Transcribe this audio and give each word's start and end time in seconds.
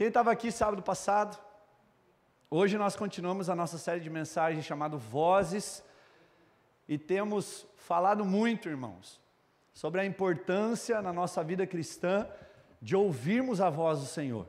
Quem 0.00 0.08
estava 0.08 0.32
aqui 0.32 0.50
sábado 0.50 0.82
passado? 0.82 1.38
Hoje 2.50 2.78
nós 2.78 2.96
continuamos 2.96 3.50
a 3.50 3.54
nossa 3.54 3.76
série 3.76 4.00
de 4.00 4.08
mensagens 4.08 4.64
chamada 4.64 4.96
Vozes 4.96 5.84
e 6.88 6.96
temos 6.96 7.66
falado 7.76 8.24
muito, 8.24 8.66
irmãos, 8.66 9.20
sobre 9.74 10.00
a 10.00 10.06
importância 10.06 11.02
na 11.02 11.12
nossa 11.12 11.44
vida 11.44 11.66
cristã 11.66 12.26
de 12.80 12.96
ouvirmos 12.96 13.60
a 13.60 13.68
voz 13.68 14.00
do 14.00 14.06
Senhor. 14.06 14.46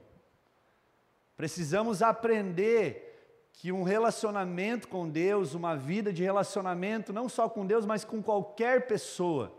Precisamos 1.36 2.02
aprender 2.02 3.50
que 3.52 3.74
um 3.74 3.84
relacionamento 3.84 4.88
com 4.88 5.10
Deus, 5.10 5.54
uma 5.54 5.76
vida 5.76 6.14
de 6.14 6.24
relacionamento, 6.24 7.12
não 7.12 7.28
só 7.28 7.50
com 7.50 7.66
Deus, 7.66 7.86
mas 7.86 8.06
com 8.06 8.24
qualquer 8.24 8.88
pessoa, 8.88 9.54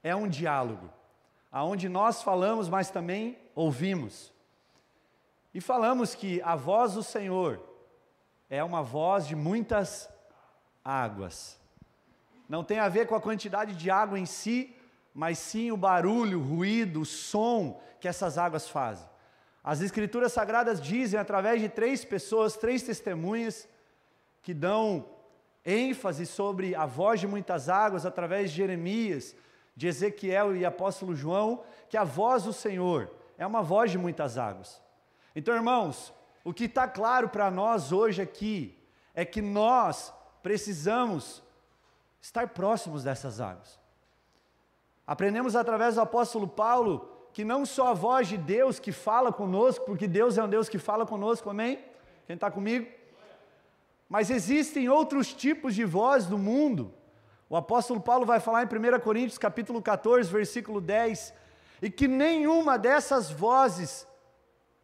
é 0.00 0.14
um 0.14 0.28
diálogo, 0.28 0.88
aonde 1.50 1.88
nós 1.88 2.22
falamos, 2.22 2.68
mas 2.68 2.88
também 2.88 3.36
ouvimos. 3.56 4.37
E 5.58 5.60
falamos 5.60 6.14
que 6.14 6.40
a 6.42 6.54
voz 6.54 6.92
do 6.92 7.02
Senhor 7.02 7.60
é 8.48 8.62
uma 8.62 8.80
voz 8.80 9.26
de 9.26 9.34
muitas 9.34 10.08
águas. 10.84 11.58
Não 12.48 12.62
tem 12.62 12.78
a 12.78 12.88
ver 12.88 13.08
com 13.08 13.16
a 13.16 13.20
quantidade 13.20 13.74
de 13.74 13.90
água 13.90 14.20
em 14.20 14.24
si, 14.24 14.72
mas 15.12 15.36
sim 15.36 15.72
o 15.72 15.76
barulho, 15.76 16.38
o 16.38 16.44
ruído, 16.44 17.00
o 17.00 17.04
som 17.04 17.82
que 17.98 18.06
essas 18.06 18.38
águas 18.38 18.68
fazem. 18.68 19.04
As 19.64 19.80
Escrituras 19.80 20.32
Sagradas 20.32 20.80
dizem, 20.80 21.18
através 21.18 21.60
de 21.60 21.68
três 21.68 22.04
pessoas, 22.04 22.56
três 22.56 22.84
testemunhas, 22.84 23.68
que 24.42 24.54
dão 24.54 25.06
ênfase 25.66 26.24
sobre 26.24 26.72
a 26.76 26.86
voz 26.86 27.18
de 27.18 27.26
muitas 27.26 27.68
águas, 27.68 28.06
através 28.06 28.52
de 28.52 28.58
Jeremias, 28.58 29.34
de 29.74 29.88
Ezequiel 29.88 30.54
e 30.54 30.64
apóstolo 30.64 31.16
João, 31.16 31.64
que 31.88 31.96
a 31.96 32.04
voz 32.04 32.44
do 32.44 32.52
Senhor 32.52 33.10
é 33.36 33.44
uma 33.44 33.60
voz 33.60 33.90
de 33.90 33.98
muitas 33.98 34.38
águas. 34.38 34.86
Então, 35.38 35.54
irmãos, 35.54 36.12
o 36.42 36.52
que 36.52 36.64
está 36.64 36.88
claro 36.88 37.28
para 37.28 37.48
nós 37.48 37.92
hoje 37.92 38.20
aqui 38.20 38.76
é 39.14 39.24
que 39.24 39.40
nós 39.40 40.12
precisamos 40.42 41.40
estar 42.20 42.48
próximos 42.48 43.04
dessas 43.04 43.40
águas. 43.40 43.78
Aprendemos 45.06 45.54
através 45.54 45.94
do 45.94 46.00
apóstolo 46.00 46.48
Paulo 46.48 47.08
que 47.32 47.44
não 47.44 47.64
só 47.64 47.86
a 47.86 47.94
voz 47.94 48.26
de 48.26 48.36
Deus 48.36 48.80
que 48.80 48.90
fala 48.90 49.32
conosco, 49.32 49.84
porque 49.84 50.08
Deus 50.08 50.36
é 50.36 50.42
um 50.42 50.48
Deus 50.48 50.68
que 50.68 50.76
fala 50.76 51.06
conosco, 51.06 51.48
amém? 51.48 51.78
Quem 52.26 52.34
está 52.34 52.50
comigo? 52.50 52.90
Mas 54.08 54.30
existem 54.30 54.88
outros 54.88 55.32
tipos 55.32 55.72
de 55.72 55.84
voz 55.84 56.26
do 56.26 56.36
mundo. 56.36 56.92
O 57.48 57.56
apóstolo 57.56 58.00
Paulo 58.00 58.26
vai 58.26 58.40
falar 58.40 58.64
em 58.64 58.66
1 58.66 58.98
Coríntios 58.98 59.38
capítulo 59.38 59.80
14, 59.80 60.32
versículo 60.32 60.80
10, 60.80 61.32
e 61.80 61.88
que 61.88 62.08
nenhuma 62.08 62.76
dessas 62.76 63.30
vozes 63.30 64.04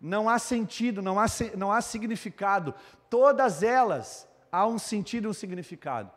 não 0.05 0.29
há 0.29 0.39
sentido, 0.39 1.01
não 1.01 1.19
há, 1.19 1.25
não 1.57 1.73
há 1.73 1.81
significado. 1.81 2.75
Todas 3.09 3.63
elas 3.63 4.29
há 4.53 4.67
um 4.67 4.79
sentido 4.79 5.25
e 5.25 5.31
um 5.31 5.33
significado. 5.33 6.11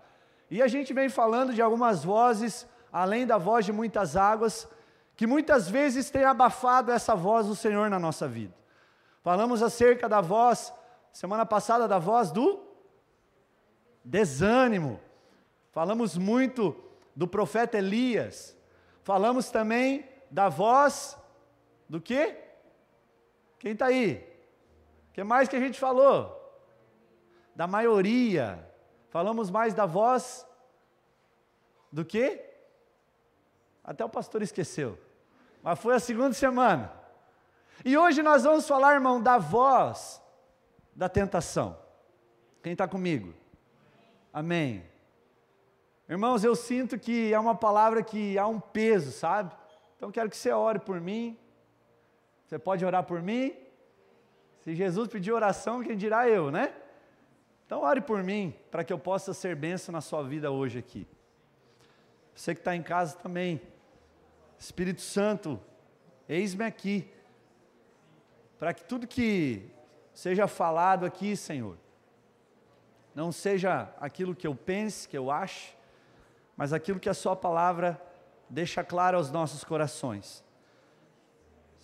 E 0.52 0.62
a 0.62 0.68
gente 0.68 0.94
vem 0.94 1.08
falando 1.08 1.54
de 1.54 1.62
algumas 1.62 2.04
vozes, 2.04 2.68
além 2.92 3.26
da 3.26 3.38
voz 3.38 3.66
de 3.66 3.72
muitas 3.72 4.18
águas, 4.18 4.68
que 5.16 5.26
muitas 5.26 5.70
vezes 5.70 6.10
tem 6.10 6.26
abafado 6.26 6.92
essa 6.92 7.16
voz 7.16 7.48
do 7.48 7.56
Senhor 7.56 7.90
na 7.90 7.98
nossa 7.98 8.28
vida. 8.28 8.54
Falamos 9.24 9.64
acerca 9.64 10.10
da 10.10 10.20
voz, 10.20 10.74
semana 11.14 11.46
passada, 11.46 11.88
da 11.88 11.98
voz 11.98 12.30
do 12.30 12.60
desânimo. 14.04 15.00
Falamos 15.72 16.18
muito 16.18 16.76
do 17.16 17.26
profeta 17.26 17.78
Elias. 17.78 18.54
Falamos 19.02 19.50
também 19.50 20.06
da 20.30 20.50
voz 20.50 21.18
do 21.88 22.02
quê? 22.02 22.47
Quem 23.60 23.74
está 23.74 23.88
aí? 23.88 24.24
O 25.10 25.14
que 25.14 25.24
mais 25.24 25.50
que 25.50 25.56
a 25.56 25.60
gente 25.60 25.80
falou? 25.80 26.34
Da 27.56 27.68
maioria. 27.68 28.68
Falamos 29.10 29.50
mais 29.50 29.74
da 29.74 29.86
voz 29.86 30.46
do 31.92 32.06
que? 32.06 32.44
Até 33.84 34.04
o 34.04 34.10
pastor 34.10 34.42
esqueceu. 34.42 35.00
Mas 35.64 35.80
foi 35.80 35.96
a 35.96 36.00
segunda 36.00 36.34
semana. 36.34 36.92
E 37.84 37.98
hoje 37.98 38.22
nós 38.22 38.44
vamos 38.44 38.68
falar, 38.68 38.94
irmão, 38.94 39.22
da 39.22 39.38
voz 39.38 40.22
da 40.96 41.08
tentação. 41.08 41.78
Quem 42.62 42.74
está 42.74 42.88
comigo? 42.88 43.34
Amém. 44.34 44.84
Irmãos, 46.10 46.44
eu 46.44 46.56
sinto 46.56 46.98
que 46.98 47.34
é 47.34 47.40
uma 47.40 47.56
palavra 47.56 48.02
que 48.04 48.38
há 48.38 48.48
um 48.48 48.60
peso, 48.60 49.12
sabe? 49.12 49.56
Então 49.96 50.12
quero 50.12 50.30
que 50.30 50.38
você 50.38 50.52
ore 50.52 50.80
por 50.80 51.00
mim. 51.02 51.38
Você 52.48 52.58
pode 52.58 52.86
orar 52.86 53.04
por 53.04 53.22
mim? 53.22 53.54
Se 54.62 54.74
Jesus 54.74 55.10
pedir 55.10 55.34
oração, 55.34 55.84
quem 55.84 55.98
dirá 55.98 56.30
eu, 56.30 56.50
né? 56.50 56.74
Então 57.66 57.82
ore 57.82 58.00
por 58.00 58.24
mim, 58.24 58.56
para 58.72 58.86
que 58.86 58.94
eu 58.94 58.98
possa 58.98 59.34
ser 59.34 59.54
benção 59.54 59.92
na 59.92 60.00
sua 60.00 60.24
vida 60.24 60.50
hoje 60.50 60.80
aqui. 60.80 61.06
Você 62.34 62.56
que 62.56 62.62
está 62.62 62.74
em 62.74 62.82
casa 62.82 63.18
também, 63.18 63.62
Espírito 64.58 65.02
Santo, 65.02 65.60
eis-me 66.30 66.64
aqui, 66.64 67.12
para 68.58 68.74
que 68.74 68.86
tudo 68.86 69.06
que 69.06 69.70
seja 70.14 70.48
falado 70.48 71.06
aqui, 71.06 71.36
Senhor, 71.36 71.78
não 73.14 73.30
seja 73.30 73.94
aquilo 74.00 74.34
que 74.34 74.48
eu 74.48 74.56
pense, 74.56 75.06
que 75.06 75.18
eu 75.18 75.30
ache, 75.30 75.76
mas 76.56 76.72
aquilo 76.72 77.00
que 77.00 77.10
a 77.10 77.14
Sua 77.14 77.36
palavra 77.36 78.02
deixa 78.50 78.86
claro 78.86 79.18
aos 79.18 79.32
nossos 79.32 79.66
corações. 79.66 80.47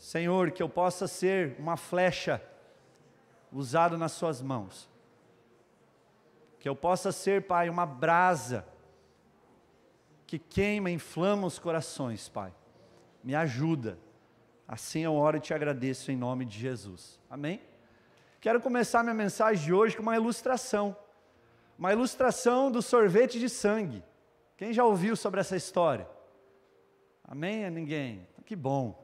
Senhor, 0.03 0.51
que 0.51 0.61
eu 0.61 0.67
possa 0.67 1.07
ser 1.07 1.55
uma 1.57 1.77
flecha 1.77 2.41
usada 3.51 3.97
nas 3.97 4.11
Suas 4.11 4.41
mãos, 4.41 4.89
que 6.59 6.67
eu 6.67 6.75
possa 6.75 7.11
ser, 7.11 7.43
Pai, 7.43 7.69
uma 7.69 7.85
brasa 7.85 8.65
que 10.27 10.37
queima, 10.37 10.91
inflama 10.91 11.47
os 11.47 11.57
corações, 11.57 12.27
Pai 12.27 12.53
me 13.23 13.33
ajuda. 13.33 13.97
Assim 14.67 15.01
eu 15.01 15.13
oro 15.13 15.37
e 15.37 15.39
te 15.39 15.53
agradeço 15.53 16.11
em 16.11 16.17
nome 16.17 16.43
de 16.43 16.59
Jesus. 16.59 17.19
Amém? 17.29 17.61
Quero 18.41 18.59
começar 18.59 19.03
minha 19.03 19.15
mensagem 19.15 19.63
de 19.63 19.73
hoje 19.73 19.95
com 19.95 20.03
uma 20.03 20.15
ilustração. 20.15 20.95
Uma 21.79 21.93
ilustração 21.93 22.69
do 22.69 22.81
sorvete 22.81 23.39
de 23.39 23.47
sangue. 23.47 24.03
Quem 24.57 24.73
já 24.73 24.83
ouviu 24.83 25.15
sobre 25.15 25.39
essa 25.39 25.55
história? 25.55 26.07
Amém? 27.23 27.69
Ninguém? 27.69 28.27
Que 28.45 28.55
bom. 28.55 29.02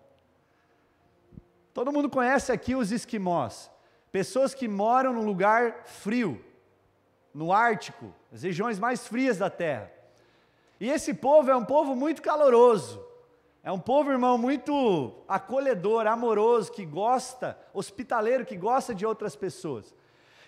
Todo 1.74 1.92
mundo 1.92 2.10
conhece 2.10 2.52
aqui 2.52 2.76
os 2.76 2.92
esquimós. 2.92 3.70
Pessoas 4.12 4.54
que 4.54 4.68
moram 4.68 5.14
num 5.14 5.26
lugar 5.26 5.84
frio, 5.86 6.44
no 7.34 7.54
Ártico, 7.54 8.14
as 8.34 8.44
regiões 8.44 8.80
mais 8.80 9.08
frias 9.08 9.38
da 9.38 9.50
Terra. 9.50 9.92
E 10.80 10.90
esse 10.90 11.14
povo 11.14 11.52
é 11.52 11.56
um 11.56 11.66
povo 11.66 11.96
muito 11.96 12.22
caloroso. 12.22 13.06
É 13.62 13.72
um 13.72 13.80
povo, 13.80 14.10
irmão, 14.10 14.38
muito 14.38 15.14
acolhedor, 15.28 16.08
amoroso, 16.08 16.72
que 16.72 16.86
gosta, 16.86 17.58
hospitaleiro, 17.74 18.46
que 18.46 18.56
gosta 18.56 18.96
de 18.96 19.06
outras 19.06 19.36
pessoas. 19.36 19.94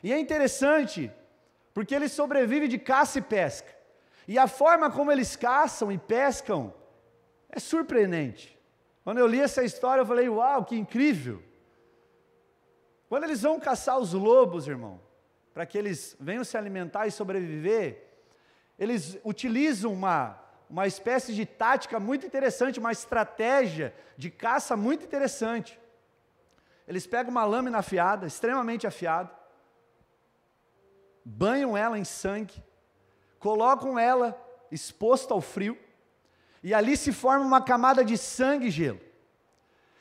E 0.01 0.13
é 0.13 0.19
interessante, 0.19 1.11
porque 1.73 1.93
eles 1.93 2.13
sobrevivem 2.13 2.69
de 2.69 2.79
caça 2.79 3.19
e 3.19 3.21
pesca. 3.21 3.75
E 4.27 4.39
a 4.39 4.47
forma 4.47 4.89
como 4.89 5.11
eles 5.11 5.35
caçam 5.35 5.91
e 5.91 5.97
pescam 5.97 6.73
é 7.49 7.59
surpreendente. 7.59 8.57
Quando 9.03 9.17
eu 9.17 9.27
li 9.27 9.39
essa 9.39 9.63
história, 9.63 10.01
eu 10.01 10.05
falei: 10.05 10.29
Uau, 10.29 10.65
que 10.65 10.75
incrível! 10.75 11.41
Quando 13.09 13.23
eles 13.25 13.41
vão 13.41 13.59
caçar 13.59 13.97
os 13.99 14.13
lobos, 14.13 14.67
irmão, 14.67 15.01
para 15.53 15.65
que 15.65 15.77
eles 15.77 16.15
venham 16.19 16.43
se 16.43 16.57
alimentar 16.57 17.07
e 17.07 17.11
sobreviver, 17.11 18.07
eles 18.77 19.17
utilizam 19.23 19.91
uma 19.91 20.41
uma 20.71 20.87
espécie 20.87 21.35
de 21.35 21.45
tática 21.45 21.99
muito 21.99 22.25
interessante, 22.25 22.79
uma 22.79 22.93
estratégia 22.93 23.93
de 24.15 24.31
caça 24.31 24.77
muito 24.77 25.03
interessante. 25.03 25.77
Eles 26.87 27.05
pegam 27.05 27.29
uma 27.29 27.43
lâmina 27.43 27.79
afiada, 27.79 28.25
extremamente 28.25 28.87
afiada, 28.87 29.29
banham 31.25 31.75
ela 31.75 31.99
em 31.99 32.05
sangue, 32.05 32.63
colocam 33.37 33.99
ela 33.99 34.41
exposta 34.71 35.33
ao 35.33 35.41
frio, 35.41 35.77
e 36.63 36.73
ali 36.73 36.95
se 36.95 37.11
forma 37.11 37.45
uma 37.45 37.61
camada 37.61 38.03
de 38.03 38.17
sangue 38.17 38.67
e 38.67 38.71
gelo. 38.71 38.99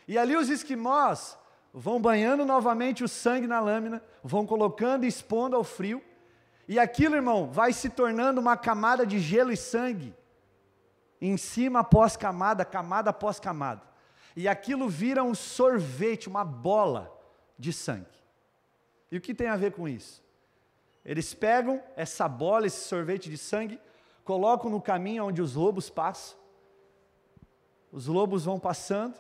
E 0.07 0.19
ali 0.19 0.37
os 0.37 0.49
esquimós 0.49 1.39
vão 1.73 2.01
banhando 2.01 2.45
novamente 2.45 3.05
o 3.05 3.09
sangue 3.09 3.47
na 3.47 3.61
lâmina, 3.61 4.03
vão 4.23 4.47
colocando 4.47 5.05
e 5.05 5.09
expondo 5.09 5.57
ao 5.57 5.65
frio, 5.65 6.03
e 6.69 6.79
aquilo, 6.79 7.17
irmão, 7.17 7.51
vai 7.51 7.73
se 7.73 7.91
tornando 7.91 8.41
uma 8.41 8.57
camada 8.57 9.05
de 9.05 9.19
gelo 9.19 9.51
e 9.51 9.57
sangue 9.57 10.15
em 11.21 11.37
cima 11.37 11.81
após 11.81 12.17
camada, 12.17 12.65
camada 12.65 13.11
após 13.11 13.41
camada. 13.41 13.83
E 14.37 14.47
aquilo 14.47 14.89
vira 14.89 15.23
um 15.23 15.35
sorvete, 15.35 16.29
uma 16.29 16.45
bola 16.45 17.13
de 17.59 17.73
sangue. 17.73 18.07
E 19.11 19.17
o 19.17 19.21
que 19.21 19.35
tem 19.35 19.49
a 19.49 19.57
ver 19.57 19.73
com 19.73 19.89
isso? 19.89 20.23
Eles 21.05 21.35
pegam 21.35 21.83
essa 21.97 22.29
bola, 22.29 22.67
esse 22.67 22.89
sorvete 22.89 23.29
de 23.29 23.37
sangue, 23.37 23.81
colocam 24.25 24.71
no 24.71 24.81
caminho 24.81 25.27
onde 25.27 25.43
os 25.43 25.55
lobos 25.55 25.91
passam. 25.91 26.39
Os 27.93 28.07
lobos 28.07 28.45
vão 28.45 28.59
passando, 28.59 29.15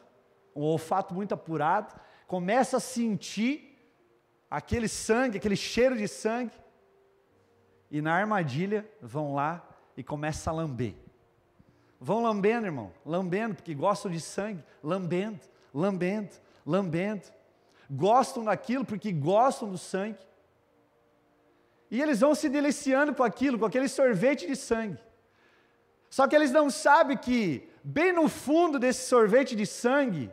um 0.54 0.62
olfato 0.62 1.14
muito 1.14 1.32
apurado. 1.32 1.94
começa 2.26 2.76
a 2.76 2.80
sentir 2.80 3.76
aquele 4.50 4.88
sangue, 4.88 5.38
aquele 5.38 5.56
cheiro 5.56 5.96
de 5.96 6.06
sangue, 6.06 6.52
e 7.90 8.00
na 8.00 8.14
armadilha 8.14 8.88
vão 9.00 9.34
lá 9.34 9.66
e 9.96 10.02
começam 10.02 10.52
a 10.52 10.56
lamber. 10.56 10.94
Vão 12.00 12.22
lambendo, 12.22 12.66
irmão, 12.66 12.92
lambendo, 13.04 13.56
porque 13.56 13.74
gostam 13.74 14.10
de 14.10 14.20
sangue, 14.20 14.64
lambendo, 14.82 15.40
lambendo, 15.74 16.30
lambendo. 16.64 17.28
Gostam 17.90 18.44
daquilo 18.44 18.84
porque 18.84 19.12
gostam 19.12 19.68
do 19.68 19.76
sangue. 19.76 20.18
E 21.90 22.00
eles 22.00 22.20
vão 22.20 22.34
se 22.34 22.48
deliciando 22.48 23.14
com 23.14 23.22
aquilo, 23.22 23.58
com 23.58 23.66
aquele 23.66 23.88
sorvete 23.88 24.46
de 24.46 24.54
sangue. 24.54 24.98
Só 26.08 26.26
que 26.26 26.34
eles 26.34 26.50
não 26.52 26.70
sabem 26.70 27.16
que, 27.16 27.68
bem 27.82 28.12
no 28.12 28.28
fundo 28.28 28.78
desse 28.78 29.08
sorvete 29.08 29.56
de 29.56 29.66
sangue, 29.66 30.30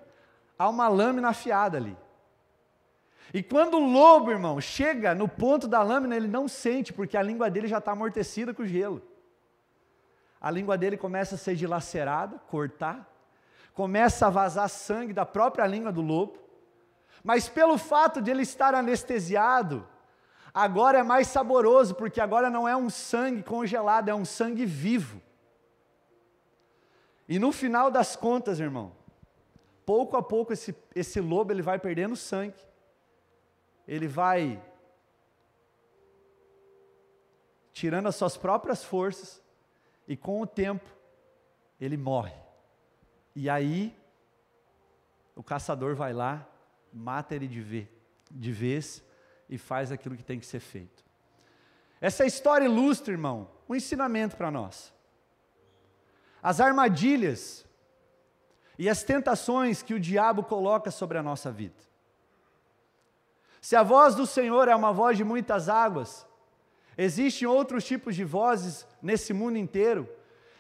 há 0.58 0.68
uma 0.70 0.88
lâmina 0.88 1.30
afiada 1.30 1.78
ali. 1.78 1.98
E 3.34 3.44
quando 3.44 3.78
o 3.78 3.86
lobo, 3.86 4.32
irmão, 4.32 4.60
chega 4.62 5.14
no 5.14 5.28
ponto 5.28 5.68
da 5.68 5.84
lâmina, 5.84 6.16
ele 6.16 6.28
não 6.28 6.48
sente, 6.48 6.94
porque 6.94 7.18
a 7.18 7.22
língua 7.22 7.50
dele 7.50 7.68
já 7.68 7.80
está 7.80 7.92
amortecida 7.92 8.54
com 8.54 8.66
gelo. 8.66 9.02
A 10.40 10.50
língua 10.50 10.78
dele 10.78 10.98
começa 10.98 11.36
a 11.36 11.38
ser 11.38 11.56
dilacerada, 11.56 12.40
cortar, 12.48 13.08
começa 13.74 14.28
a 14.28 14.30
vazar 14.30 14.70
sangue 14.70 15.14
da 15.14 15.26
própria 15.26 15.68
língua 15.68 15.92
do 15.92 16.02
lobo, 16.02 16.38
mas 17.24 17.50
pelo 17.50 17.78
fato 17.78 18.22
de 18.22 18.32
ele 18.32 18.44
estar 18.44 18.74
anestesiado, 18.74 19.86
agora 20.54 21.00
é 21.00 21.04
mais 21.04 21.28
saboroso, 21.28 21.96
porque 21.96 22.22
agora 22.22 22.50
não 22.50 22.68
é 22.68 22.76
um 22.76 22.90
sangue 22.90 23.44
congelado, 23.44 24.10
é 24.10 24.16
um 24.16 24.26
sangue 24.26 24.66
vivo. 24.66 25.22
E 27.28 27.40
no 27.40 27.52
final 27.52 27.92
das 27.92 28.16
contas, 28.16 28.60
irmão, 28.60 28.94
pouco 29.86 30.16
a 30.16 30.24
pouco 30.24 30.54
esse, 30.54 30.76
esse 30.96 31.20
lobo 31.20 31.52
ele 31.52 31.62
vai 31.62 31.78
perdendo 31.78 32.16
sangue, 32.16 32.60
ele 33.88 34.08
vai 34.08 34.62
tirando 37.74 38.08
as 38.08 38.16
suas 38.16 38.36
próprias 38.36 38.84
forças, 38.84 39.42
e 40.08 40.18
com 40.18 40.42
o 40.42 40.48
tempo, 40.48 40.90
ele 41.80 41.96
morre. 41.96 42.34
E 43.36 43.50
aí, 43.50 43.96
o 45.36 45.44
caçador 45.44 45.96
vai 45.96 46.12
lá, 46.12 46.48
mata 46.92 47.36
ele 47.36 47.48
de, 47.48 47.62
vez, 47.62 47.88
de 48.32 48.52
vez 48.52 49.04
e 49.48 49.58
faz 49.58 49.92
aquilo 49.92 50.16
que 50.16 50.24
tem 50.24 50.40
que 50.40 50.46
ser 50.46 50.60
feito. 50.60 51.06
Essa 52.02 52.26
história 52.26 52.66
ilustra, 52.66 53.14
irmão, 53.14 53.48
um 53.70 53.76
ensinamento 53.76 54.36
para 54.36 54.50
nós. 54.50 54.94
As 56.48 56.62
armadilhas 56.62 57.66
e 58.80 58.88
as 58.88 59.04
tentações 59.04 59.82
que 59.82 59.94
o 59.94 60.00
diabo 60.00 60.42
coloca 60.42 60.90
sobre 60.90 61.18
a 61.18 61.22
nossa 61.22 61.52
vida. 61.52 61.76
Se 63.60 63.76
a 63.76 63.84
voz 63.84 64.16
do 64.16 64.26
Senhor 64.26 64.70
é 64.70 64.74
uma 64.74 64.94
voz 64.94 65.18
de 65.18 65.26
muitas 65.26 65.68
águas, 65.68 66.26
existem 66.98 67.46
outros 67.46 67.84
tipos 67.84 68.16
de 68.16 68.24
vozes 68.24 68.88
nesse 69.02 69.34
mundo 69.34 69.58
inteiro. 69.58 70.08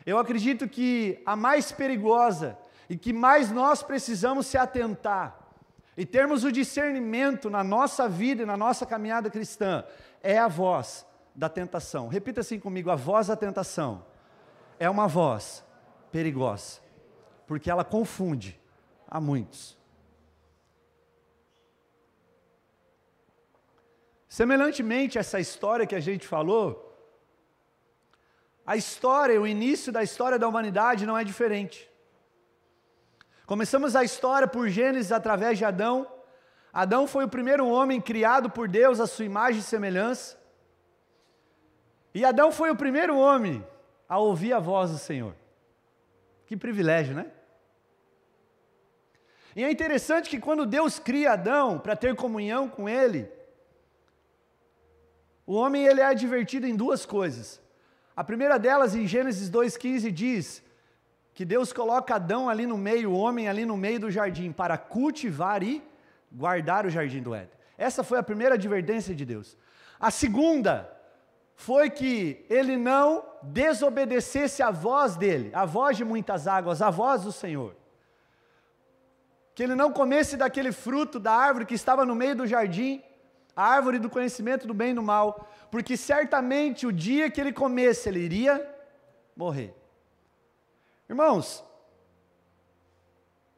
Eu 0.06 0.18
acredito 0.18 0.68
que 0.68 1.24
a 1.25 1.38
mais 1.38 1.72
perigosa 1.72 2.57
e 2.90 2.98
que 2.98 3.13
mais 3.13 3.50
nós 3.50 3.81
precisamos 3.81 4.45
se 4.45 4.57
atentar 4.57 5.40
e 5.95 6.06
termos 6.06 6.44
o 6.44 6.51
discernimento 6.51 7.50
na 7.50 7.63
nossa 7.63 8.10
vida 8.10 8.44
e 8.44 8.45
na 8.45 8.57
nossa 8.57 8.86
caminhada 8.86 9.30
cristã, 9.30 9.86
é 10.22 10.38
a 10.38 10.50
voz 10.50 11.06
da 11.33 11.48
tentação. 11.48 12.10
Repita 12.10 12.42
assim 12.42 12.60
comigo: 12.60 12.92
a 12.92 12.95
voz 12.98 13.28
da 13.28 13.38
tentação 13.38 14.04
é 14.78 14.90
uma 14.90 15.07
voz 15.07 15.66
perigosa, 16.12 16.81
porque 17.45 17.69
ela 17.69 17.83
confunde 17.83 18.59
a 19.07 19.19
muitos. 19.19 19.77
Semelhantemente 24.27 25.18
essa 25.18 25.39
história 25.39 25.88
que 25.88 25.95
a 25.95 26.00
gente 26.00 26.27
falou, 26.27 26.83
a 28.65 28.75
história, 28.75 29.42
o 29.42 29.48
início 29.48 29.92
da 29.92 30.04
história 30.04 30.38
da 30.38 30.48
humanidade 30.48 31.06
não 31.06 31.18
é 31.18 31.24
diferente. 31.24 31.89
Começamos 33.45 33.95
a 33.95 34.04
história 34.04 34.48
por 34.48 34.68
Gênesis 34.68 35.12
através 35.12 35.57
de 35.57 35.63
Adão. 35.63 36.06
Adão 36.74 37.07
foi 37.07 37.24
o 37.24 37.30
primeiro 37.30 37.65
homem 37.65 38.01
criado 38.01 38.50
por 38.50 38.68
Deus 38.68 39.00
à 39.00 39.07
sua 39.07 39.24
imagem 39.24 39.62
e 39.62 39.63
semelhança. 39.63 40.38
E 42.13 42.25
Adão 42.25 42.51
foi 42.51 42.69
o 42.69 42.75
primeiro 42.75 43.18
homem 43.18 43.65
a 44.09 44.18
ouvir 44.19 44.51
a 44.51 44.59
voz 44.59 44.92
do 44.92 44.98
Senhor. 44.98 45.33
Que 46.48 46.56
privilégio, 46.58 47.14
né? 47.14 47.28
E 49.56 49.64
é 49.64 49.70
interessante 49.70 50.30
que 50.30 50.40
quando 50.40 50.66
Deus 50.66 50.98
cria 50.98 51.34
Adão 51.34 51.78
para 51.78 51.96
ter 51.96 52.16
comunhão 52.16 52.70
com 52.70 52.88
ele, 52.88 53.30
o 55.46 55.54
homem 55.54 55.86
ele 55.86 56.00
é 56.00 56.06
advertido 56.06 56.66
em 56.66 56.76
duas 56.76 57.06
coisas. 57.06 57.62
A 58.16 58.24
primeira 58.24 58.58
delas, 58.58 58.96
em 58.96 59.06
Gênesis 59.06 59.50
2,15, 59.50 60.12
diz 60.12 60.64
que 61.34 61.44
Deus 61.44 61.74
coloca 61.74 62.16
Adão 62.16 62.50
ali 62.50 62.66
no 62.66 62.78
meio, 62.78 63.12
o 63.12 63.18
homem 63.18 63.48
ali 63.48 63.66
no 63.66 63.78
meio 63.78 64.00
do 64.00 64.10
jardim, 64.10 64.52
para 64.52 64.78
cultivar 64.78 65.62
e 65.62 65.84
guardar 66.32 66.86
o 66.86 66.90
jardim 66.90 67.22
do 67.22 67.36
Éden. 67.36 67.58
Essa 67.78 68.04
foi 68.04 68.18
a 68.18 68.24
primeira 68.24 68.56
advertência 68.56 69.14
de 69.14 69.26
Deus. 69.26 69.58
A 70.00 70.10
segunda 70.10 70.97
foi 71.57 71.89
que 71.89 72.45
ele 72.51 72.77
não 72.77 73.25
desobedecesse 73.42 74.62
a 74.62 74.69
voz 74.69 75.18
dele, 75.18 75.50
a 75.54 75.65
voz 75.65 75.98
de 75.98 76.06
muitas 76.06 76.48
águas, 76.48 76.83
a 76.83 76.92
voz 76.92 77.24
do 77.24 77.31
Senhor. 77.31 77.75
Que 79.56 79.63
ele 79.63 79.74
não 79.74 79.92
comesse 79.92 80.38
daquele 80.38 80.71
fruto 80.71 81.19
da 81.19 81.33
árvore 81.33 81.65
que 81.65 81.74
estava 81.74 82.06
no 82.06 82.13
meio 82.13 82.36
do 82.36 82.45
jardim, 82.45 83.04
a 83.56 83.63
árvore 83.63 83.98
do 83.98 84.07
conhecimento 84.07 84.68
do 84.68 84.74
bem 84.74 84.92
e 84.92 84.94
do 84.94 85.01
mal, 85.01 85.50
porque 85.71 85.98
certamente 85.98 86.86
o 86.86 86.94
dia 86.94 87.30
que 87.30 87.42
ele 87.42 87.51
comesse, 87.51 88.07
ele 88.07 88.19
iria 88.19 88.75
morrer. 89.36 89.75
Irmãos, 91.09 91.63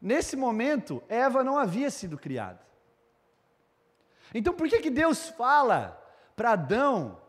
nesse 0.01 0.37
momento, 0.37 1.03
Eva 1.09 1.43
não 1.43 1.57
havia 1.57 1.91
sido 1.91 2.17
criada. 2.17 2.61
Então 4.33 4.53
por 4.53 4.69
que, 4.69 4.79
que 4.79 4.89
Deus 4.89 5.27
fala 5.27 6.01
para 6.33 6.51
Adão 6.51 7.19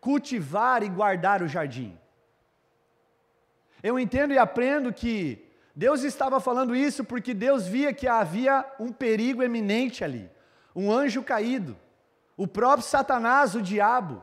cultivar 0.00 0.82
e 0.82 0.88
guardar 0.88 1.42
o 1.42 1.48
jardim? 1.48 1.98
Eu 3.82 3.98
entendo 3.98 4.32
e 4.32 4.38
aprendo 4.38 4.92
que 4.92 5.44
Deus 5.74 6.02
estava 6.02 6.40
falando 6.40 6.74
isso 6.74 7.04
porque 7.04 7.32
Deus 7.32 7.66
via 7.66 7.92
que 7.92 8.08
havia 8.08 8.64
um 8.80 8.92
perigo 8.92 9.42
eminente 9.42 10.02
ali, 10.02 10.28
um 10.74 10.90
anjo 10.90 11.22
caído, 11.22 11.76
o 12.36 12.46
próprio 12.46 12.86
Satanás, 12.86 13.54
o 13.54 13.62
diabo, 13.62 14.22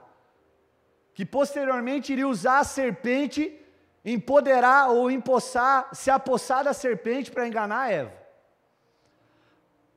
que 1.14 1.26
posteriormente 1.26 2.12
iria 2.12 2.28
usar 2.28 2.60
a 2.60 2.64
serpente 2.64 3.62
empoderar 4.06 4.90
ou 4.92 5.10
empossar, 5.10 5.90
se 5.94 6.12
apossar 6.12 6.64
da 6.64 6.74
serpente 6.74 7.32
para 7.32 7.48
enganar 7.48 7.92
Eva. 7.92 8.14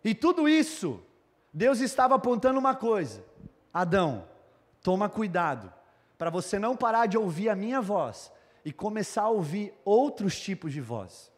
E 0.02 0.14
tudo 0.14 0.48
isso, 0.48 1.02
Deus 1.52 1.80
estava 1.80 2.14
apontando 2.14 2.58
uma 2.58 2.74
coisa: 2.74 3.22
Adão, 3.72 4.26
toma 4.82 5.08
cuidado, 5.08 5.72
para 6.16 6.30
você 6.30 6.58
não 6.58 6.76
parar 6.76 7.06
de 7.06 7.16
ouvir 7.16 7.48
a 7.48 7.56
minha 7.56 7.80
voz 7.80 8.32
e 8.64 8.72
começar 8.72 9.22
a 9.22 9.28
ouvir 9.28 9.72
outros 9.84 10.38
tipos 10.38 10.72
de 10.72 10.80
voz. 10.80 11.32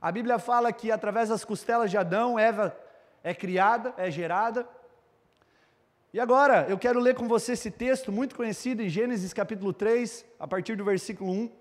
A 0.00 0.10
Bíblia 0.10 0.38
fala 0.38 0.72
que 0.72 0.90
através 0.90 1.28
das 1.28 1.44
costelas 1.44 1.90
de 1.90 1.98
Adão, 1.98 2.38
Eva 2.38 2.76
é 3.22 3.34
criada, 3.34 3.92
é 3.96 4.10
gerada, 4.10 4.66
e 6.12 6.18
agora, 6.18 6.66
eu 6.68 6.76
quero 6.76 6.98
ler 6.98 7.14
com 7.14 7.28
você 7.28 7.52
esse 7.52 7.70
texto 7.70 8.10
muito 8.10 8.34
conhecido 8.34 8.82
em 8.82 8.88
Gênesis 8.88 9.32
capítulo 9.32 9.72
3, 9.72 10.24
a 10.40 10.48
partir 10.48 10.74
do 10.74 10.84
versículo 10.84 11.30
1. 11.30 11.52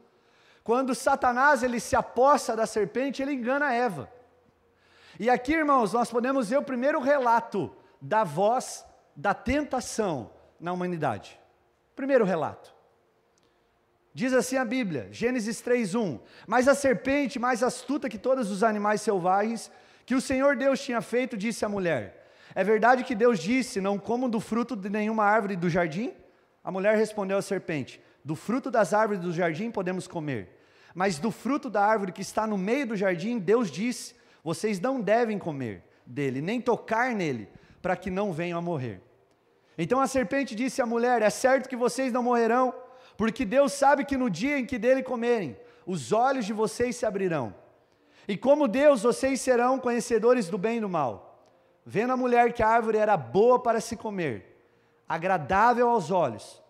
Quando 0.64 0.96
Satanás 0.96 1.62
ele 1.62 1.80
se 1.80 1.96
aposta 1.96 2.56
da 2.56 2.66
serpente, 2.66 3.22
ele 3.22 3.34
engana 3.34 3.72
Eva. 3.72 4.12
E 5.20 5.30
aqui, 5.30 5.54
irmãos, 5.54 5.94
nós 5.94 6.10
podemos 6.10 6.50
ver 6.50 6.58
o 6.58 6.64
primeiro 6.64 7.00
relato 7.00 7.72
da 8.02 8.24
voz 8.24 8.84
da 9.16 9.36
tentação 9.36 10.32
na 10.60 10.74
humanidade. 10.74 11.40
Primeiro 11.96 12.26
relato. 12.26 12.74
Diz 14.14 14.34
assim 14.34 14.58
a 14.58 14.66
Bíblia, 14.66 15.08
Gênesis 15.12 15.62
3:1: 15.62 16.20
Mas 16.48 16.68
a 16.68 16.76
serpente, 16.76 17.40
mais 17.40 17.64
astuta 17.64 18.10
que 18.10 18.18
todos 18.18 18.52
os 18.52 18.64
animais 18.64 19.02
selvagens 19.02 19.72
que 20.06 20.16
o 20.16 20.22
Senhor 20.22 20.56
Deus 20.56 20.82
tinha 20.82 21.02
feito, 21.02 21.38
disse 21.38 21.64
à 21.64 21.70
mulher: 21.70 22.20
é 22.56 22.64
verdade 22.64 23.04
que 23.04 23.16
Deus 23.16 23.40
disse: 23.40 23.80
Não 23.80 23.98
comam 23.98 24.30
do 24.30 24.40
fruto 24.40 24.76
de 24.76 24.90
nenhuma 24.90 25.24
árvore 25.24 25.56
do 25.56 25.70
jardim? 25.70 26.14
A 26.64 26.72
mulher 26.72 26.96
respondeu 26.98 27.38
à 27.38 27.42
serpente: 27.42 28.02
Do 28.24 28.36
fruto 28.36 28.72
das 28.72 28.94
árvores 28.94 29.22
do 29.22 29.32
jardim 29.32 29.72
podemos 29.72 30.08
comer. 30.08 30.58
Mas 30.96 31.20
do 31.20 31.32
fruto 31.32 31.70
da 31.70 31.86
árvore 31.86 32.12
que 32.12 32.22
está 32.22 32.48
no 32.48 32.58
meio 32.58 32.88
do 32.88 32.96
jardim, 32.96 33.38
Deus 33.38 33.70
disse: 33.70 34.16
Vocês 34.44 34.80
não 34.80 35.00
devem 35.00 35.38
comer 35.38 35.84
dele, 36.06 36.42
nem 36.42 36.60
tocar 36.60 37.14
nele, 37.14 37.48
para 37.82 37.96
que 37.96 38.10
não 38.10 38.34
venham 38.34 38.58
a 38.58 38.62
morrer. 38.62 39.02
Então 39.82 40.02
a 40.02 40.08
serpente 40.08 40.54
disse 40.54 40.82
à 40.82 40.86
mulher: 40.86 41.22
É 41.22 41.30
certo 41.30 41.70
que 41.70 41.78
vocês 41.78 42.12
não 42.12 42.22
morrerão, 42.22 42.76
porque 43.16 43.46
Deus 43.46 43.72
sabe 43.72 44.04
que 44.04 44.18
no 44.18 44.30
dia 44.30 44.60
em 44.60 44.66
que 44.66 44.78
dele 44.78 45.02
comerem, 45.02 45.58
os 45.86 46.12
olhos 46.12 46.46
de 46.46 46.52
vocês 46.52 46.98
se 46.98 47.06
abrirão. 47.06 47.56
E 48.28 48.36
como 48.36 48.68
Deus, 48.68 49.02
vocês 49.04 49.40
serão 49.40 49.80
conhecedores 49.80 50.50
do 50.50 50.58
bem 50.58 50.80
e 50.80 50.82
do 50.82 50.90
mal. 50.90 51.28
vendo 51.86 52.12
a 52.12 52.18
mulher 52.18 52.54
que 52.54 52.62
a 52.62 52.68
árvore 52.68 52.98
era 52.98 53.16
boa 53.18 53.58
para 53.58 53.80
se 53.80 53.96
comer, 53.96 54.36
agradável 55.08 55.90
aos 55.90 56.12
olhos, 56.12 56.62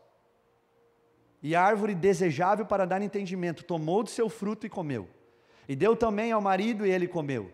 e 1.42 1.56
árvore 1.56 1.96
desejável 1.96 2.66
para 2.66 2.86
dar 2.86 3.02
entendimento, 3.02 3.64
tomou 3.64 4.04
do 4.04 4.10
seu 4.10 4.30
fruto 4.30 4.66
e 4.66 4.70
comeu. 4.70 5.10
E 5.68 5.76
deu 5.76 5.96
também 5.96 6.32
ao 6.32 6.42
marido 6.42 6.86
e 6.86 6.92
ele 6.92 7.08
comeu. 7.08 7.52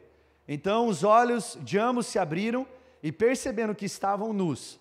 Então 0.47 0.87
os 0.87 1.03
olhos 1.03 1.57
de 1.61 1.79
ambos 1.79 2.07
se 2.07 2.19
abriram 2.19 2.67
e 3.01 3.11
percebendo 3.11 3.73
que 3.73 3.85
estavam 3.85 4.33
nus, 4.33 4.79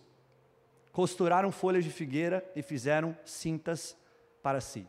costuraram 0.94 1.50
folhas 1.50 1.82
de 1.82 1.90
figueira 1.90 2.48
e 2.54 2.62
fizeram 2.62 3.16
cintas 3.24 3.96
para 4.40 4.60
si. 4.60 4.88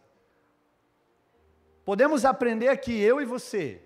Podemos 1.84 2.24
aprender 2.24 2.68
aqui, 2.68 2.96
eu 3.02 3.20
e 3.20 3.26
você, 3.26 3.82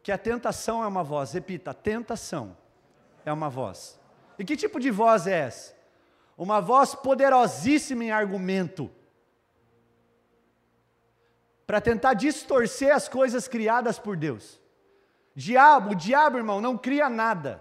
que 0.00 0.12
a 0.12 0.16
tentação 0.16 0.82
é 0.82 0.86
uma 0.86 1.02
voz. 1.02 1.32
Repita, 1.32 1.74
tentação 1.74 2.56
é 3.26 3.32
uma 3.32 3.50
voz. 3.50 3.98
E 4.38 4.44
que 4.44 4.56
tipo 4.56 4.78
de 4.78 4.92
voz 4.92 5.26
é 5.26 5.40
essa? 5.40 5.76
Uma 6.36 6.60
voz 6.60 6.94
poderosíssima 6.94 8.04
em 8.04 8.12
argumento 8.12 8.88
para 11.66 11.80
tentar 11.80 12.14
distorcer 12.14 12.94
as 12.94 13.08
coisas 13.08 13.48
criadas 13.48 13.98
por 13.98 14.16
Deus. 14.16 14.60
Diabo, 15.34 15.90
o 15.90 15.96
diabo, 15.96 16.36
irmão, 16.36 16.60
não 16.60 16.78
cria 16.78 17.10
nada. 17.10 17.60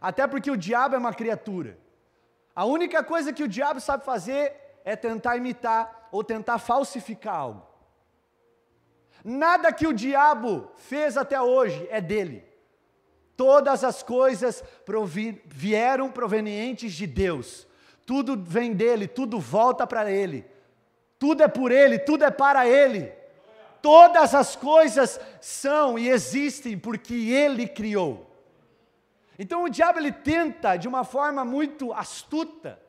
Até 0.00 0.24
porque 0.28 0.52
o 0.52 0.56
diabo 0.56 0.94
é 0.94 0.98
uma 0.98 1.12
criatura. 1.12 1.84
A 2.56 2.64
única 2.64 3.04
coisa 3.04 3.34
que 3.34 3.42
o 3.42 3.48
diabo 3.48 3.80
sabe 3.80 4.04
fazer 4.04 4.54
é 4.82 4.96
tentar 4.96 5.36
imitar 5.36 6.08
ou 6.10 6.24
tentar 6.24 6.58
falsificar 6.58 7.34
algo. 7.34 7.66
Nada 9.22 9.70
que 9.70 9.86
o 9.86 9.92
diabo 9.92 10.70
fez 10.76 11.18
até 11.18 11.38
hoje 11.38 11.86
é 11.90 12.00
dele. 12.00 12.42
Todas 13.36 13.84
as 13.84 14.02
coisas 14.02 14.64
provi 14.86 15.42
vieram 15.44 16.10
provenientes 16.10 16.94
de 16.94 17.06
Deus. 17.06 17.66
Tudo 18.06 18.42
vem 18.42 18.72
dele, 18.72 19.06
tudo 19.06 19.38
volta 19.38 19.86
para 19.86 20.10
ele. 20.10 20.46
Tudo 21.18 21.42
é 21.42 21.48
por 21.48 21.70
ele, 21.70 21.98
tudo 21.98 22.24
é 22.24 22.30
para 22.30 22.66
ele. 22.66 23.12
Todas 23.82 24.34
as 24.34 24.56
coisas 24.56 25.20
são 25.40 25.98
e 25.98 26.08
existem 26.08 26.76
porque 26.76 27.14
Ele 27.14 27.68
criou. 27.68 28.25
Então 29.38 29.64
o 29.64 29.68
diabo 29.68 29.98
ele 29.98 30.12
tenta 30.12 30.76
de 30.76 30.88
uma 30.88 31.04
forma 31.04 31.44
muito 31.44 31.92
astuta 31.92 32.80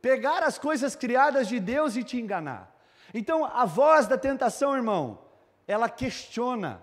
pegar 0.00 0.42
as 0.42 0.58
coisas 0.58 0.94
criadas 0.94 1.48
de 1.48 1.58
Deus 1.58 1.96
e 1.96 2.04
te 2.04 2.20
enganar. 2.20 2.76
Então 3.12 3.44
a 3.44 3.64
voz 3.64 4.06
da 4.06 4.18
tentação, 4.18 4.76
irmão, 4.76 5.18
ela 5.66 5.88
questiona, 5.88 6.82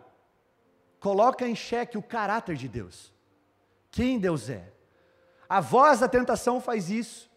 coloca 1.00 1.48
em 1.48 1.56
xeque 1.56 1.98
o 1.98 2.04
caráter 2.04 2.56
de 2.56 2.68
Deus. 2.68 3.14
Quem 3.92 4.18
Deus 4.18 4.50
é? 4.50 4.72
A 5.48 5.60
voz 5.60 6.00
da 6.00 6.08
tentação 6.08 6.60
faz 6.60 6.90
isso. 6.90 7.30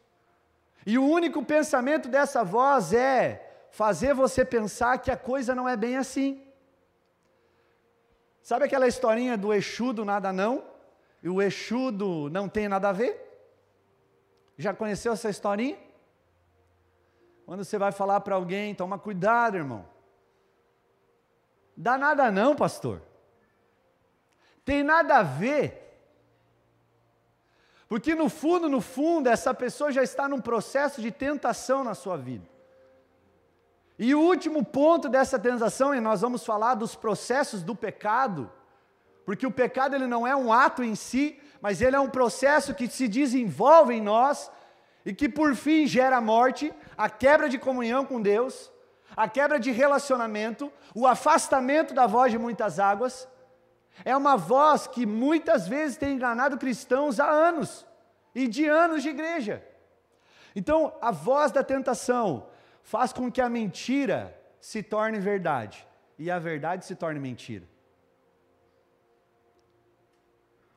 E 0.86 0.96
o 0.96 1.04
único 1.04 1.44
pensamento 1.44 2.08
dessa 2.08 2.42
voz 2.42 2.92
é: 2.92 3.66
fazer 3.70 4.14
você 4.14 4.44
pensar 4.44 4.98
que 4.98 5.10
a 5.10 5.16
coisa 5.16 5.54
não 5.54 5.68
é 5.68 5.76
bem 5.76 5.96
assim. 5.96 6.42
Sabe 8.42 8.64
aquela 8.64 8.86
historinha 8.86 9.36
do 9.36 9.52
Exu 9.52 9.92
do 9.92 10.04
nada 10.04 10.32
não? 10.32 10.73
E 11.24 11.28
o 11.30 11.40
Exu 11.40 11.90
do 11.90 12.28
não 12.28 12.50
tem 12.50 12.68
nada 12.68 12.90
a 12.90 12.92
ver? 12.92 13.18
Já 14.58 14.74
conheceu 14.74 15.14
essa 15.14 15.30
historinha? 15.30 15.78
Quando 17.46 17.64
você 17.64 17.78
vai 17.78 17.92
falar 17.92 18.20
para 18.20 18.34
alguém, 18.34 18.74
toma 18.74 18.98
cuidado, 18.98 19.56
irmão. 19.56 19.88
Dá 21.74 21.96
nada 21.96 22.30
não, 22.30 22.54
pastor. 22.54 23.00
Tem 24.66 24.82
nada 24.82 25.16
a 25.16 25.22
ver. 25.22 25.80
Porque 27.88 28.14
no 28.14 28.28
fundo, 28.28 28.68
no 28.68 28.82
fundo, 28.82 29.30
essa 29.30 29.54
pessoa 29.54 29.90
já 29.90 30.02
está 30.02 30.28
num 30.28 30.42
processo 30.42 31.00
de 31.00 31.10
tentação 31.10 31.82
na 31.82 31.94
sua 31.94 32.18
vida. 32.18 32.46
E 33.98 34.14
o 34.14 34.20
último 34.20 34.62
ponto 34.62 35.08
dessa 35.08 35.38
transação, 35.38 35.94
e 35.94 36.00
nós 36.00 36.20
vamos 36.20 36.44
falar 36.44 36.74
dos 36.74 36.94
processos 36.94 37.62
do 37.62 37.74
pecado, 37.74 38.52
porque 39.24 39.46
o 39.46 39.50
pecado 39.50 39.94
ele 39.94 40.06
não 40.06 40.26
é 40.26 40.34
um 40.36 40.52
ato 40.52 40.82
em 40.82 40.94
si, 40.94 41.38
mas 41.60 41.80
ele 41.80 41.96
é 41.96 42.00
um 42.00 42.10
processo 42.10 42.74
que 42.74 42.88
se 42.88 43.08
desenvolve 43.08 43.94
em 43.94 44.00
nós 44.00 44.50
e 45.04 45.14
que 45.14 45.28
por 45.28 45.54
fim 45.54 45.86
gera 45.86 46.18
a 46.18 46.20
morte, 46.20 46.72
a 46.96 47.08
quebra 47.08 47.48
de 47.48 47.58
comunhão 47.58 48.04
com 48.04 48.20
Deus, 48.20 48.70
a 49.16 49.28
quebra 49.28 49.58
de 49.58 49.70
relacionamento, 49.70 50.72
o 50.94 51.06
afastamento 51.06 51.94
da 51.94 52.06
voz 52.06 52.32
de 52.32 52.38
muitas 52.38 52.78
águas. 52.78 53.28
É 54.04 54.16
uma 54.16 54.36
voz 54.36 54.86
que 54.86 55.06
muitas 55.06 55.68
vezes 55.68 55.96
tem 55.96 56.14
enganado 56.14 56.58
cristãos 56.58 57.20
há 57.20 57.30
anos 57.30 57.86
e 58.34 58.48
de 58.48 58.66
anos 58.66 59.02
de 59.02 59.10
igreja. 59.10 59.64
Então, 60.56 60.96
a 61.00 61.10
voz 61.10 61.52
da 61.52 61.62
tentação, 61.62 62.48
faz 62.82 63.12
com 63.12 63.30
que 63.30 63.40
a 63.40 63.48
mentira 63.48 64.38
se 64.60 64.82
torne 64.82 65.18
verdade 65.18 65.86
e 66.18 66.30
a 66.30 66.38
verdade 66.38 66.84
se 66.84 66.94
torne 66.94 67.18
mentira. 67.18 67.64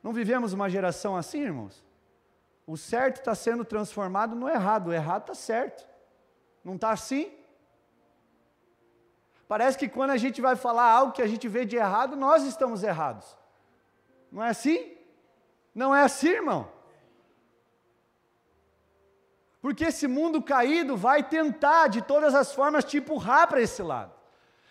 Não 0.08 0.14
vivemos 0.14 0.54
uma 0.54 0.70
geração 0.70 1.18
assim, 1.18 1.42
irmãos? 1.42 1.84
O 2.66 2.78
certo 2.78 3.18
está 3.18 3.34
sendo 3.34 3.62
transformado 3.62 4.34
no 4.34 4.48
errado, 4.48 4.86
o 4.86 4.92
errado 4.94 5.20
está 5.20 5.34
certo. 5.34 5.86
Não 6.64 6.76
está 6.76 6.92
assim? 6.92 7.30
Parece 9.46 9.76
que 9.76 9.86
quando 9.86 10.12
a 10.12 10.16
gente 10.16 10.40
vai 10.40 10.56
falar 10.56 10.90
algo 10.90 11.12
que 11.12 11.20
a 11.20 11.26
gente 11.26 11.46
vê 11.46 11.66
de 11.66 11.76
errado, 11.76 12.16
nós 12.16 12.42
estamos 12.44 12.82
errados. 12.82 13.36
Não 14.32 14.42
é 14.42 14.48
assim? 14.48 14.96
Não 15.74 15.94
é 15.94 16.04
assim, 16.04 16.28
irmão? 16.28 16.72
Porque 19.60 19.84
esse 19.84 20.08
mundo 20.08 20.40
caído 20.40 20.96
vai 20.96 21.22
tentar 21.22 21.88
de 21.88 22.00
todas 22.00 22.34
as 22.34 22.54
formas 22.54 22.82
te 22.82 22.96
empurrar 22.96 23.46
para 23.46 23.60
esse 23.60 23.82
lado. 23.82 24.14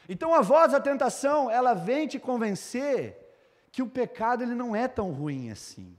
Então 0.09 0.33
a 0.33 0.41
voz 0.41 0.71
da 0.71 0.79
tentação, 0.79 1.47
ela 1.51 1.75
vem 1.75 2.07
te 2.07 2.17
convencer 2.17 3.26
que 3.71 3.81
o 3.81 3.89
pecado 3.89 4.43
ele 4.43 4.55
não 4.55 4.75
é 4.75 4.87
tão 4.87 5.11
ruim 5.11 5.51
assim. 5.51 5.95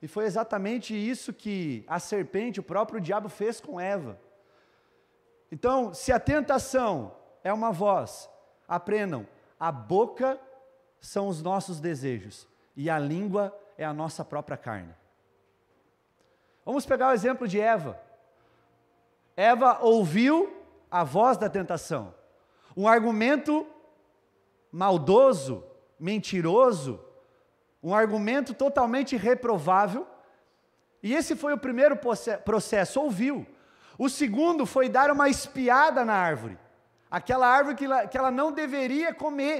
E 0.00 0.08
foi 0.08 0.24
exatamente 0.24 0.94
isso 0.94 1.32
que 1.32 1.84
a 1.88 1.98
serpente, 1.98 2.60
o 2.60 2.62
próprio 2.62 3.00
diabo 3.00 3.28
fez 3.28 3.60
com 3.60 3.80
Eva. 3.80 4.18
Então, 5.50 5.94
se 5.94 6.12
a 6.12 6.20
tentação 6.20 7.16
é 7.42 7.52
uma 7.52 7.72
voz, 7.72 8.28
aprendam, 8.68 9.26
a 9.58 9.72
boca 9.72 10.38
são 11.00 11.28
os 11.28 11.42
nossos 11.42 11.80
desejos 11.80 12.46
e 12.76 12.90
a 12.90 12.98
língua 12.98 13.56
é 13.78 13.84
a 13.84 13.92
nossa 13.92 14.24
própria 14.24 14.56
carne. 14.56 14.94
Vamos 16.64 16.84
pegar 16.84 17.08
o 17.08 17.12
exemplo 17.12 17.46
de 17.46 17.60
Eva. 17.60 17.98
Eva 19.36 19.78
ouviu 19.80 20.52
a 20.90 21.04
voz 21.04 21.36
da 21.36 21.48
tentação, 21.48 22.14
um 22.76 22.88
argumento 22.88 23.66
maldoso, 24.76 25.64
mentiroso, 25.98 27.00
um 27.82 27.94
argumento 27.94 28.52
totalmente 28.52 29.16
reprovável. 29.16 30.06
E 31.02 31.14
esse 31.14 31.34
foi 31.34 31.52
o 31.52 31.58
primeiro 31.58 31.98
processo, 32.44 33.00
ouviu. 33.00 33.46
O 33.98 34.08
segundo 34.08 34.66
foi 34.66 34.88
dar 34.88 35.10
uma 35.10 35.28
espiada 35.28 36.04
na 36.04 36.14
árvore, 36.14 36.58
aquela 37.10 37.46
árvore 37.46 37.76
que 37.76 37.84
ela, 37.84 38.06
que 38.06 38.18
ela 38.18 38.30
não 38.30 38.52
deveria 38.52 39.14
comer. 39.14 39.58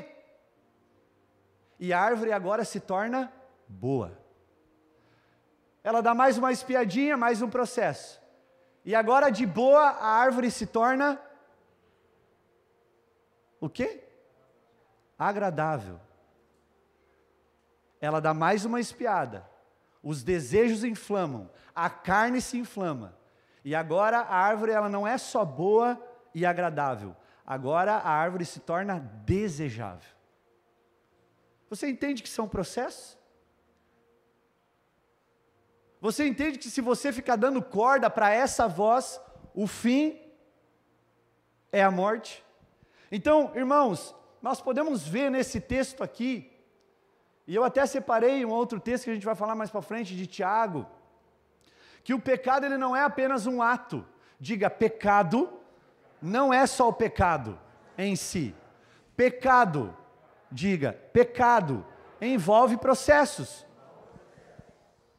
E 1.79 1.93
a 1.93 2.01
árvore 2.01 2.33
agora 2.33 2.65
se 2.65 2.81
torna 2.81 3.33
boa 3.69 4.27
ela 5.87 6.03
dá 6.03 6.13
mais 6.13 6.37
uma 6.37 6.51
espiadinha, 6.51 7.17
mais 7.17 7.41
um 7.41 7.49
processo. 7.49 8.21
E 8.85 8.93
agora 8.93 9.31
de 9.31 9.47
boa 9.47 9.83
a 9.91 10.09
árvore 10.09 10.51
se 10.51 10.67
torna 10.67 11.17
o 13.61 13.71
quê? 13.71 14.06
Agradável. 15.19 16.01
Ela 18.01 18.21
dá 18.21 18.35
mais 18.35 18.65
uma 18.65 18.81
espiada. 18.81 19.49
Os 20.03 20.23
desejos 20.23 20.85
inflamam, 20.85 21.51
a 21.75 21.91
carne 21.91 22.41
se 22.41 22.57
inflama. 22.57 23.17
E 23.65 23.75
agora 23.75 24.19
a 24.19 24.37
árvore 24.37 24.73
ela 24.73 24.89
não 24.89 25.07
é 25.07 25.19
só 25.19 25.45
boa 25.45 26.01
e 26.35 26.47
agradável. 26.47 27.17
Agora 27.45 27.95
a 27.95 28.11
árvore 28.11 28.45
se 28.45 28.61
torna 28.61 29.01
desejável. 29.25 30.17
Você 31.69 31.89
entende 31.89 32.23
que 32.23 32.29
são 32.29 32.49
processos? 32.49 33.19
Você 36.01 36.27
entende 36.27 36.59
que 36.59 36.71
se 36.71 36.81
você 36.81 37.13
ficar 37.13 37.37
dando 37.37 37.61
corda 37.61 38.09
para 38.09 38.31
essa 38.31 38.69
voz, 38.69 39.21
o 39.55 39.67
fim 39.67 40.21
é 41.73 41.83
a 41.83 41.91
morte? 41.91 42.45
Então, 43.11 43.51
irmãos, 43.57 44.15
nós 44.47 44.61
podemos 44.61 45.05
ver 45.05 45.29
nesse 45.29 45.61
texto 45.61 46.05
aqui, 46.05 46.53
e 47.49 47.53
eu 47.53 47.65
até 47.65 47.85
separei 47.85 48.45
um 48.45 48.50
outro 48.50 48.79
texto 48.79 49.03
que 49.03 49.11
a 49.11 49.15
gente 49.15 49.26
vai 49.26 49.35
falar 49.35 49.57
mais 49.57 49.73
para 49.73 49.83
frente 49.83 50.15
de 50.15 50.25
Tiago, 50.25 50.87
que 52.05 52.15
o 52.15 52.21
pecado 52.21 52.65
ele 52.65 52.79
não 52.79 52.95
é 52.95 53.03
apenas 53.03 53.45
um 53.49 53.61
ato. 53.61 54.07
Diga, 54.38 54.71
pecado 54.71 55.53
não 56.23 56.55
é 56.55 56.65
só 56.65 56.88
o 56.88 56.93
pecado 56.93 57.59
em 57.99 58.15
si. 58.15 58.55
Pecado, 59.17 59.97
diga, 60.49 60.93
pecado 61.12 61.85
envolve 62.21 62.76
processos. 62.76 63.67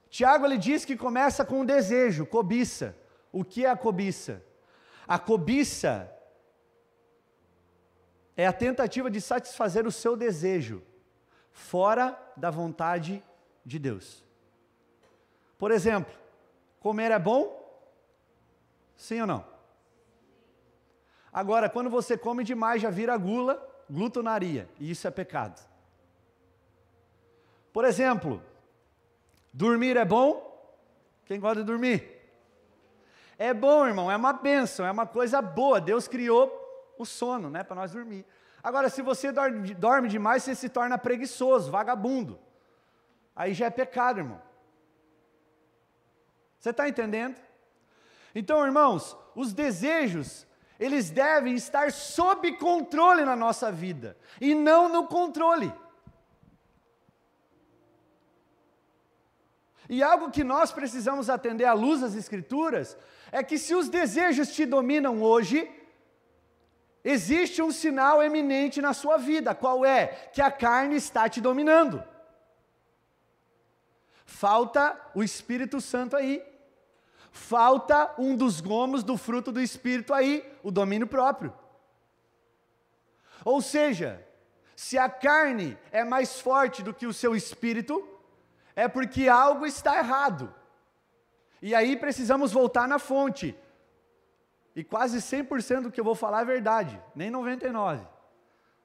Tiago 0.09 0.45
ele 0.45 0.57
diz 0.57 0.85
que 0.85 0.95
começa 0.95 1.43
com 1.43 1.59
o 1.59 1.65
desejo, 1.65 2.25
cobiça. 2.25 2.95
O 3.29 3.43
que 3.43 3.65
é 3.65 3.69
a 3.69 3.75
cobiça? 3.75 4.41
A 5.05 5.19
cobiça 5.19 6.09
é 8.37 8.45
a 8.45 8.53
tentativa 8.53 9.09
de 9.09 9.19
satisfazer 9.19 9.87
o 9.87 9.91
seu 9.91 10.15
desejo 10.15 10.83
fora 11.51 12.15
da 12.37 12.51
vontade 12.51 13.23
de 13.65 13.79
Deus. 13.79 14.23
Por 15.57 15.71
exemplo, 15.71 16.13
comer 16.79 17.09
é 17.09 17.17
bom? 17.17 17.57
Sim 18.95 19.21
ou 19.21 19.27
não? 19.27 19.45
Agora, 21.33 21.67
quando 21.67 21.89
você 21.89 22.15
come 22.15 22.43
demais, 22.43 22.79
já 22.81 22.91
vira 22.91 23.17
gula, 23.17 23.61
glutonaria, 23.89 24.69
e 24.79 24.91
isso 24.91 25.07
é 25.07 25.11
pecado. 25.11 25.59
Por 27.73 27.85
exemplo, 27.85 28.41
dormir 29.51 29.97
é 29.97 30.05
bom? 30.05 30.45
Quem 31.25 31.39
gosta 31.39 31.61
de 31.61 31.65
dormir? 31.65 32.07
É 33.37 33.51
bom, 33.53 33.85
irmão, 33.85 34.11
é 34.11 34.15
uma 34.15 34.33
bênção, 34.33 34.85
é 34.85 34.91
uma 34.91 35.05
coisa 35.07 35.41
boa. 35.41 35.81
Deus 35.81 36.07
criou 36.07 36.66
o 37.03 37.05
sono, 37.05 37.49
né, 37.49 37.63
para 37.63 37.75
nós 37.75 37.91
dormir. 37.91 38.25
Agora, 38.63 38.89
se 38.89 39.01
você 39.01 39.31
dorme, 39.31 40.09
demais, 40.09 40.43
você 40.43 40.55
se 40.55 40.67
torna 40.67 40.97
preguiçoso, 40.97 41.71
vagabundo. 41.71 42.39
Aí 43.35 43.53
já 43.53 43.67
é 43.67 43.69
pecado, 43.69 44.19
irmão. 44.19 44.41
Você 46.59 46.71
está 46.71 46.89
entendendo? 46.89 47.39
Então, 48.33 48.65
irmãos, 48.65 49.15
os 49.35 49.53
desejos, 49.53 50.45
eles 50.79 51.09
devem 51.09 51.55
estar 51.55 51.91
sob 51.91 52.51
controle 52.57 53.23
na 53.23 53.35
nossa 53.35 53.71
vida 53.71 54.17
e 54.41 54.53
não 54.53 54.89
no 54.89 55.07
controle. 55.07 55.71
E 59.89 60.03
algo 60.03 60.31
que 60.31 60.43
nós 60.43 60.71
precisamos 60.71 61.29
atender 61.29 61.65
à 61.65 61.73
luz 61.73 62.01
das 62.01 62.15
Escrituras 62.15 62.97
é 63.31 63.41
que 63.41 63.57
se 63.57 63.73
os 63.73 63.87
desejos 63.87 64.49
te 64.49 64.65
dominam 64.65 65.21
hoje, 65.21 65.69
existe 67.09 67.61
um 67.61 67.71
sinal 67.71 68.21
eminente 68.21 68.81
na 68.81 68.93
sua 68.93 69.17
vida, 69.17 69.55
qual 69.55 69.85
é? 69.85 70.07
Que 70.33 70.41
a 70.41 70.51
carne 70.51 70.97
está 70.97 71.29
te 71.29 71.39
dominando. 71.39 72.03
Falta 74.25 74.99
o 75.15 75.23
Espírito 75.23 75.79
Santo 75.79 76.17
aí. 76.17 76.43
Falta 77.31 78.13
um 78.17 78.35
dos 78.35 78.59
gomos 78.59 79.03
do 79.03 79.15
fruto 79.15 79.51
do 79.51 79.61
Espírito 79.61 80.13
aí, 80.13 80.43
o 80.61 80.69
domínio 80.69 81.07
próprio. 81.07 81.53
Ou 83.45 83.61
seja, 83.61 84.21
se 84.75 84.97
a 84.97 85.07
carne 85.07 85.77
é 85.91 86.03
mais 86.03 86.41
forte 86.41 86.83
do 86.83 86.93
que 86.93 87.07
o 87.07 87.13
seu 87.13 87.35
espírito, 87.35 88.05
é 88.75 88.87
porque 88.87 89.29
algo 89.29 89.65
está 89.65 89.97
errado. 89.97 90.53
E 91.61 91.73
aí 91.73 91.95
precisamos 91.95 92.51
voltar 92.51 92.87
na 92.87 92.99
fonte. 92.99 93.55
E 94.77 94.83
quase 94.83 95.17
100% 95.17 95.81
do 95.81 95.91
que 95.91 95.99
eu 95.99 96.03
vou 96.03 96.13
falar 96.13 96.41
é 96.41 96.45
verdade, 96.45 97.01
nem 97.15 97.31
99. 97.31 98.05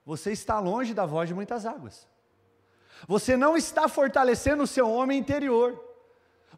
Você 0.06 0.32
está 0.32 0.58
longe 0.58 0.94
da 0.94 1.04
voz 1.04 1.28
de 1.28 1.34
muitas 1.34 1.66
águas. 1.66 2.08
Você 3.06 3.36
não 3.36 3.58
está 3.58 3.86
fortalecendo 3.88 4.62
o 4.62 4.66
seu 4.66 4.90
homem 4.90 5.18
interior. 5.18 5.78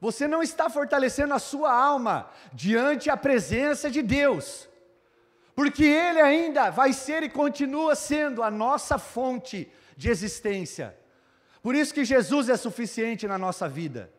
Você 0.01 0.29
não 0.29 0.41
está 0.41 0.71
fortalecendo 0.71 1.35
a 1.35 1.41
sua 1.41 1.73
alma 1.73 2.31
diante 2.53 3.11
a 3.11 3.17
presença 3.17 3.91
de 3.91 4.03
Deus. 4.03 4.69
Porque 5.53 5.83
ele 5.83 6.21
ainda 6.21 6.71
vai 6.71 6.93
ser 6.93 7.25
e 7.25 7.29
continua 7.29 7.97
sendo 7.97 8.41
a 8.41 8.53
nossa 8.53 8.99
fonte 8.99 9.69
de 9.97 10.11
existência. 10.11 10.97
Por 11.61 11.75
isso 11.75 11.93
que 11.93 12.05
Jesus 12.05 12.49
é 12.49 12.57
suficiente 12.57 13.27
na 13.27 13.37
nossa 13.37 13.69
vida. 13.69 14.13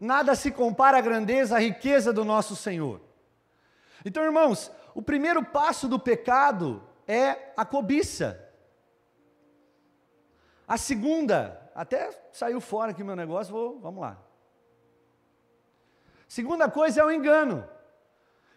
Nada 0.00 0.34
se 0.34 0.50
compara 0.50 0.98
à 0.98 1.00
grandeza, 1.00 1.54
à 1.54 1.60
riqueza 1.60 2.12
do 2.12 2.24
nosso 2.24 2.56
Senhor. 2.56 3.08
Então, 4.04 4.24
irmãos, 4.24 4.70
o 4.94 5.02
primeiro 5.02 5.44
passo 5.44 5.88
do 5.88 5.98
pecado 5.98 6.82
é 7.06 7.52
a 7.56 7.64
cobiça. 7.64 8.48
A 10.66 10.76
segunda, 10.76 11.70
até 11.74 12.10
saiu 12.32 12.60
fora 12.60 12.92
aqui 12.92 13.02
meu 13.02 13.16
negócio, 13.16 13.52
vou, 13.52 13.80
vamos 13.80 14.00
lá. 14.00 14.16
Segunda 16.28 16.70
coisa 16.70 17.00
é 17.00 17.04
o 17.04 17.10
engano. 17.10 17.68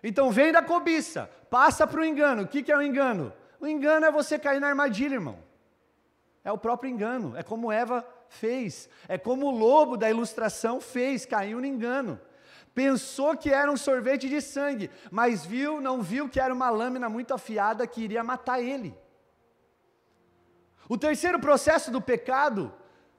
Então 0.03 0.29
vem 0.29 0.51
da 0.51 0.61
cobiça, 0.61 1.29
passa 1.49 1.87
para 1.87 2.01
o 2.01 2.05
engano. 2.05 2.43
O 2.43 2.47
que, 2.47 2.61
que 2.61 2.71
é 2.71 2.77
o 2.77 2.81
engano? 2.81 3.33
O 3.59 3.67
engano 3.67 4.05
é 4.05 4.11
você 4.11 4.37
cair 4.37 4.59
na 4.59 4.67
armadilha, 4.67 5.15
irmão. 5.15 5.39
É 6.43 6.51
o 6.51 6.57
próprio 6.57 6.91
engano, 6.91 7.35
é 7.37 7.41
como 7.41 7.71
Eva 7.71 8.05
fez, 8.27 8.89
é 9.07 9.17
como 9.17 9.47
o 9.47 9.57
lobo 9.57 9.95
da 9.95 10.09
ilustração 10.09 10.81
fez, 10.81 11.25
caiu 11.25 11.59
no 11.59 11.65
engano. 11.65 12.19
Pensou 12.73 13.37
que 13.37 13.49
era 13.51 13.71
um 13.71 13.77
sorvete 13.77 14.27
de 14.27 14.41
sangue, 14.41 14.89
mas 15.11 15.45
viu, 15.45 15.79
não 15.79 16.01
viu 16.01 16.27
que 16.27 16.39
era 16.39 16.53
uma 16.53 16.69
lâmina 16.69 17.07
muito 17.07 17.33
afiada 17.33 17.85
que 17.85 18.01
iria 18.01 18.23
matar 18.23 18.61
ele. 18.61 18.97
O 20.89 20.97
terceiro 20.97 21.39
processo 21.39 21.91
do 21.91 22.01
pecado, 22.01 22.73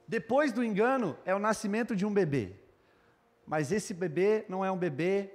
depois 0.08 0.52
do 0.52 0.62
engano, 0.62 1.16
é 1.24 1.34
o 1.34 1.38
nascimento 1.38 1.94
de 1.94 2.04
um 2.04 2.12
bebê. 2.12 2.56
Mas 3.46 3.70
esse 3.70 3.94
bebê 3.94 4.44
não 4.48 4.64
é 4.64 4.70
um 4.70 4.76
bebê 4.76 5.30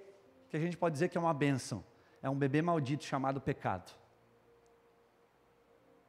que 0.50 0.58
a 0.58 0.60
gente 0.60 0.78
pode 0.78 0.94
dizer 0.94 1.10
que 1.10 1.18
é 1.18 1.22
uma 1.22 1.34
bênção, 1.34 1.84
é 2.22 2.30
um 2.30 2.36
bebê 2.36 2.62
maldito 2.62 3.06
chamado 3.06 3.40
pecado. 3.40 3.92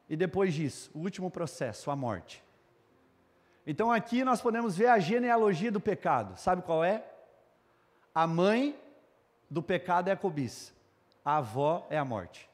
E 0.08 0.16
depois 0.16 0.52
disso, 0.52 0.90
o 0.92 0.98
último 0.98 1.30
processo, 1.30 1.90
a 1.90 1.96
morte. 1.96 2.42
Então 3.64 3.92
aqui 3.92 4.24
nós 4.24 4.40
podemos 4.40 4.76
ver 4.76 4.88
a 4.88 4.98
genealogia 4.98 5.70
do 5.70 5.78
pecado. 5.78 6.36
Sabe 6.36 6.62
qual 6.62 6.82
é? 6.82 7.04
A 8.14 8.26
mãe 8.26 8.78
do 9.48 9.62
pecado 9.62 10.08
é 10.08 10.12
a 10.12 10.16
cobiça, 10.16 10.72
a 11.24 11.36
avó 11.36 11.86
é 11.90 11.98
a 11.98 12.04
morte. 12.04 12.48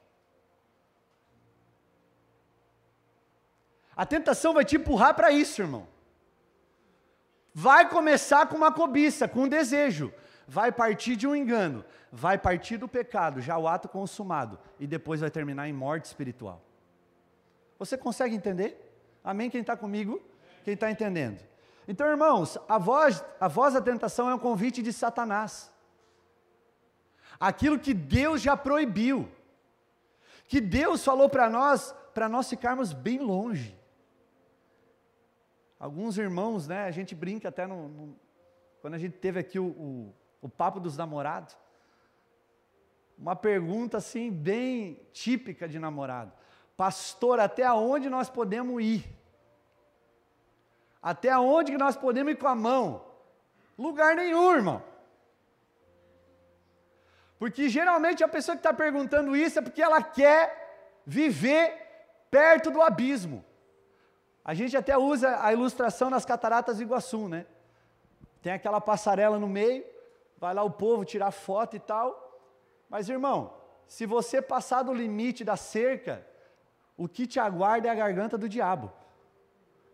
A 3.95 4.05
tentação 4.05 4.53
vai 4.53 4.63
te 4.63 4.75
empurrar 4.75 5.15
para 5.15 5.31
isso, 5.31 5.61
irmão. 5.61 5.87
Vai 7.51 7.89
começar 7.89 8.45
com 8.45 8.55
uma 8.55 8.71
cobiça, 8.71 9.27
com 9.27 9.41
um 9.41 9.47
desejo, 9.49 10.13
vai 10.47 10.71
partir 10.71 11.15
de 11.15 11.25
um 11.25 11.35
engano, 11.35 11.83
vai 12.11 12.37
partir 12.37 12.77
do 12.77 12.87
pecado, 12.87 13.41
já 13.41 13.57
o 13.57 13.67
ato 13.67 13.89
consumado, 13.89 14.59
e 14.79 14.85
depois 14.85 15.21
vai 15.21 15.31
terminar 15.31 15.67
em 15.67 15.73
morte 15.73 16.05
espiritual. 16.05 16.61
Você 17.79 17.97
consegue 17.97 18.35
entender? 18.35 18.83
Amém? 19.23 19.49
Quem 19.49 19.61
está 19.61 19.75
comigo? 19.75 20.21
Quem 20.63 20.75
está 20.75 20.91
entendendo? 20.91 21.43
Então, 21.87 22.07
irmãos, 22.07 22.57
a 22.67 22.77
voz, 22.77 23.23
a 23.39 23.47
voz 23.47 23.73
da 23.73 23.81
tentação 23.81 24.29
é 24.29 24.35
um 24.35 24.39
convite 24.39 24.81
de 24.81 24.91
Satanás. 24.91 25.71
Aquilo 27.39 27.79
que 27.79 27.93
Deus 27.93 28.41
já 28.41 28.57
proibiu. 28.57 29.31
Que 30.47 30.59
Deus 30.59 31.03
falou 31.03 31.29
para 31.29 31.49
nós, 31.49 31.95
para 32.13 32.27
nós 32.27 32.49
ficarmos 32.49 32.91
bem 32.91 33.19
longe. 33.19 33.77
Alguns 35.79 36.17
irmãos, 36.17 36.67
né, 36.67 36.85
a 36.85 36.91
gente 36.91 37.13
brinca 37.13 37.49
até 37.49 37.67
no, 37.67 37.87
no 37.87 38.15
quando 38.81 38.93
a 38.93 38.97
gente 38.97 39.17
teve 39.17 39.39
aqui 39.39 39.59
o, 39.59 39.67
o, 39.67 40.13
o 40.41 40.49
papo 40.49 40.79
dos 40.79 40.97
namorados. 40.97 41.57
Uma 43.17 43.35
pergunta 43.35 43.97
assim, 43.97 44.31
bem 44.31 44.99
típica 45.11 45.67
de 45.67 45.79
namorado. 45.79 46.31
Pastor, 46.75 47.39
até 47.39 47.71
onde 47.71 48.09
nós 48.09 48.29
podemos 48.29 48.81
ir? 48.83 49.16
Até 51.01 51.37
onde 51.37 51.71
que 51.71 51.77
nós 51.77 51.95
podemos 51.95 52.33
ir 52.33 52.37
com 52.37 52.47
a 52.47 52.55
mão? 52.55 53.05
Lugar 53.77 54.15
nenhum, 54.15 54.53
irmão. 54.53 54.83
Porque 57.37 57.69
geralmente 57.69 58.23
a 58.23 58.27
pessoa 58.27 58.55
que 58.55 58.59
está 58.59 58.73
perguntando 58.73 59.35
isso 59.35 59.59
é 59.59 59.61
porque 59.61 59.81
ela 59.81 60.01
quer 60.01 61.01
viver 61.05 61.87
perto 62.31 62.71
do 62.71 62.81
abismo. 62.81 63.45
A 64.43 64.53
gente 64.53 64.75
até 64.75 64.97
usa 64.97 65.43
a 65.43 65.53
ilustração 65.53 66.09
nas 66.09 66.25
cataratas 66.25 66.77
do 66.77 66.83
Iguaçu, 66.83 67.27
né? 67.27 67.45
Tem 68.41 68.53
aquela 68.53 68.79
passarela 68.79 69.37
no 69.37 69.47
meio, 69.47 69.85
vai 70.37 70.53
lá 70.53 70.63
o 70.63 70.71
povo 70.71 71.05
tirar 71.05 71.31
foto 71.31 71.75
e 71.75 71.79
tal. 71.79 72.39
Mas 72.89 73.09
irmão, 73.09 73.53
se 73.87 74.05
você 74.05 74.41
passar 74.41 74.83
do 74.83 74.93
limite 74.93 75.43
da 75.43 75.57
cerca, 75.57 76.25
o 76.95 77.07
que 77.07 77.27
te 77.27 77.39
aguarda 77.39 77.87
é 77.87 77.91
a 77.91 77.95
garganta 77.95 78.37
do 78.37 78.49
diabo. 78.49 78.91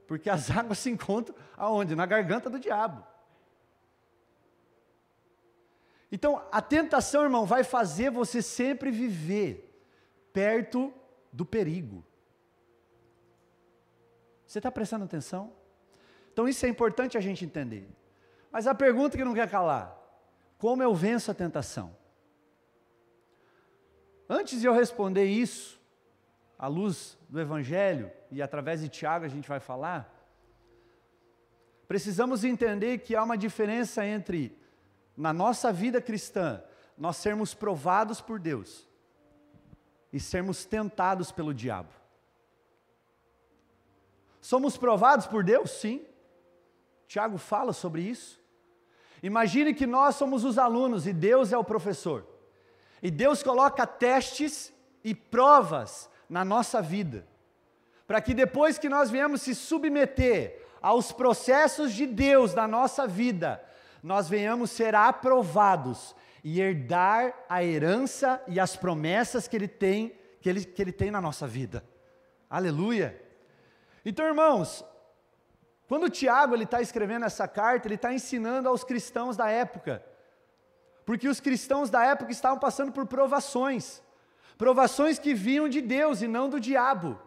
Porque 0.07 0.29
as 0.29 0.49
águas 0.51 0.79
se 0.79 0.89
encontram 0.89 1.35
aonde? 1.57 1.95
Na 1.95 2.05
garganta 2.05 2.49
do 2.49 2.59
diabo. 2.59 3.05
Então, 6.11 6.45
a 6.51 6.61
tentação, 6.61 7.23
irmão, 7.23 7.45
vai 7.45 7.63
fazer 7.63 8.11
você 8.11 8.41
sempre 8.41 8.91
viver 8.91 9.83
perto 10.31 10.93
do 11.31 11.43
perigo. 11.43 12.05
Você 14.45 14.59
está 14.59 14.71
prestando 14.71 15.05
atenção? 15.05 15.51
Então, 16.31 16.47
isso 16.47 16.63
é 16.65 16.69
importante 16.69 17.17
a 17.17 17.21
gente 17.21 17.43
entender. 17.43 17.89
Mas 18.51 18.67
a 18.67 18.75
pergunta 18.75 19.17
que 19.17 19.23
não 19.23 19.33
quer 19.33 19.49
calar: 19.49 19.99
como 20.59 20.83
eu 20.83 20.93
venço 20.93 21.31
a 21.31 21.33
tentação? 21.33 21.97
Antes 24.29 24.61
de 24.61 24.67
eu 24.67 24.73
responder 24.73 25.25
isso, 25.25 25.81
à 26.63 26.67
luz 26.67 27.17
do 27.27 27.41
Evangelho, 27.41 28.09
e 28.31 28.41
através 28.41 28.79
de 28.79 28.87
Tiago 28.87 29.25
a 29.25 29.27
gente 29.27 29.49
vai 29.49 29.59
falar, 29.59 30.09
precisamos 31.89 32.45
entender 32.45 32.99
que 32.99 33.17
há 33.17 33.21
uma 33.21 33.37
diferença 33.37 34.05
entre, 34.05 34.57
na 35.17 35.33
nossa 35.33 35.73
vida 35.73 36.01
cristã, 36.01 36.63
nós 36.97 37.17
sermos 37.17 37.53
provados 37.53 38.21
por 38.21 38.39
Deus 38.39 38.87
e 40.13 40.21
sermos 40.21 40.63
tentados 40.63 41.33
pelo 41.33 41.53
diabo. 41.53 41.89
Somos 44.39 44.77
provados 44.77 45.27
por 45.27 45.43
Deus? 45.43 45.69
Sim. 45.69 46.05
Tiago 47.09 47.37
fala 47.37 47.73
sobre 47.73 48.03
isso. 48.03 48.41
Imagine 49.21 49.73
que 49.73 49.85
nós 49.85 50.15
somos 50.15 50.45
os 50.45 50.57
alunos 50.57 51.05
e 51.07 51.11
Deus 51.11 51.51
é 51.51 51.57
o 51.57 51.63
professor. 51.65 52.25
E 53.01 53.11
Deus 53.11 53.43
coloca 53.43 53.85
testes 53.85 54.73
e 55.03 55.13
provas 55.13 56.09
na 56.33 56.43
nossa 56.43 56.81
vida, 56.81 57.27
para 58.07 58.19
que 58.19 58.33
depois 58.33 58.79
que 58.79 58.89
nós 58.89 59.11
viemos 59.11 59.43
se 59.43 59.53
submeter 59.53 60.65
aos 60.81 61.11
processos 61.11 61.93
de 61.93 62.07
Deus 62.07 62.55
na 62.55 62.67
nossa 62.67 63.05
vida, 63.05 63.63
nós 64.01 64.27
venhamos 64.27 64.71
ser 64.71 64.95
aprovados 64.95 66.15
e 66.43 66.59
herdar 66.59 67.35
a 67.47 67.63
herança 67.63 68.41
e 68.47 68.59
as 68.59 68.75
promessas 68.75 69.47
que 69.47 69.55
Ele 69.55 69.67
tem, 69.67 70.17
que 70.41 70.49
Ele, 70.49 70.65
que 70.65 70.81
ele 70.81 70.91
tem 70.91 71.11
na 71.11 71.21
nossa 71.21 71.45
vida. 71.45 71.85
Aleluia! 72.49 73.21
Então, 74.03 74.25
irmãos, 74.25 74.83
quando 75.87 76.05
o 76.05 76.09
Tiago 76.09 76.55
está 76.55 76.81
escrevendo 76.81 77.25
essa 77.25 77.47
carta, 77.47 77.87
ele 77.87 77.95
está 77.95 78.11
ensinando 78.11 78.67
aos 78.67 78.83
cristãos 78.83 79.37
da 79.37 79.51
época, 79.51 80.03
porque 81.05 81.29
os 81.29 81.39
cristãos 81.39 81.91
da 81.91 82.03
época 82.03 82.31
estavam 82.31 82.57
passando 82.57 82.91
por 82.91 83.05
provações, 83.05 84.01
provações 84.57 85.19
que 85.19 85.33
vinham 85.33 85.67
de 85.67 85.81
Deus 85.81 86.21
e 86.21 86.27
não 86.27 86.49
do 86.49 86.59
diabo. 86.59 87.19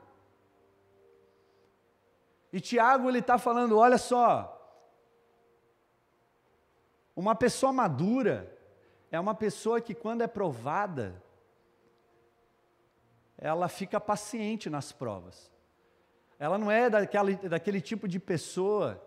E 2.52 2.60
Tiago 2.60 3.08
ele 3.08 3.18
está 3.18 3.38
falando, 3.38 3.76
olha 3.76 3.98
só, 3.98 4.52
uma 7.14 7.34
pessoa 7.34 7.72
madura 7.72 8.56
é 9.10 9.18
uma 9.18 9.34
pessoa 9.34 9.80
que 9.80 9.94
quando 9.94 10.22
é 10.22 10.26
provada, 10.26 11.22
ela 13.38 13.68
fica 13.68 14.00
paciente 14.00 14.70
nas 14.70 14.92
provas. 14.92 15.50
Ela 16.38 16.58
não 16.58 16.70
é 16.70 16.90
daquela, 16.90 17.32
daquele 17.32 17.80
tipo 17.80 18.06
de 18.06 18.18
pessoa. 18.18 19.02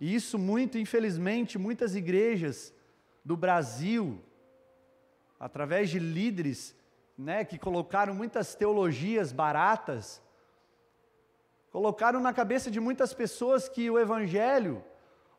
E 0.00 0.14
isso 0.14 0.38
muito, 0.38 0.78
infelizmente, 0.78 1.58
muitas 1.58 1.94
igrejas 1.94 2.74
do 3.24 3.36
Brasil, 3.36 4.20
através 5.40 5.88
de 5.88 5.98
líderes, 5.98 6.76
né, 7.16 7.44
que 7.44 7.58
colocaram 7.58 8.14
muitas 8.14 8.54
teologias 8.54 9.32
baratas, 9.32 10.22
colocaram 11.72 12.20
na 12.20 12.32
cabeça 12.32 12.70
de 12.70 12.78
muitas 12.78 13.14
pessoas 13.14 13.66
que 13.66 13.88
o 13.88 13.98
evangelho 13.98 14.84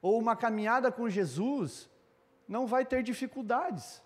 ou 0.01 0.17
uma 0.17 0.35
caminhada 0.35 0.91
com 0.91 1.07
Jesus 1.07 1.87
não 2.47 2.65
vai 2.65 2.83
ter 2.83 3.03
dificuldades. 3.03 4.01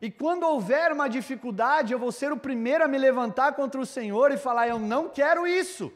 E 0.00 0.10
quando 0.10 0.42
houver 0.42 0.90
uma 0.90 1.08
dificuldade, 1.08 1.92
eu 1.92 1.98
vou 1.98 2.10
ser 2.10 2.32
o 2.32 2.36
primeiro 2.36 2.82
a 2.82 2.88
me 2.88 2.98
levantar 2.98 3.54
contra 3.54 3.80
o 3.80 3.86
Senhor 3.86 4.32
e 4.32 4.36
falar: 4.36 4.66
Eu 4.66 4.80
não 4.80 5.08
quero 5.08 5.46
isso. 5.46 5.92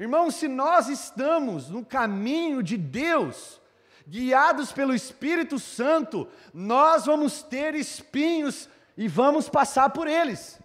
Irmãos, 0.00 0.36
se 0.36 0.48
nós 0.48 0.88
estamos 0.88 1.68
no 1.68 1.84
caminho 1.84 2.62
de 2.62 2.78
Deus, 2.78 3.60
guiados 4.06 4.72
pelo 4.72 4.94
Espírito 4.94 5.58
Santo, 5.58 6.28
nós 6.52 7.06
vamos 7.06 7.42
ter 7.42 7.74
espinhos 7.74 8.68
e 8.96 9.08
vamos 9.08 9.48
passar 9.48 9.90
por 9.90 10.06
eles. 10.06 10.60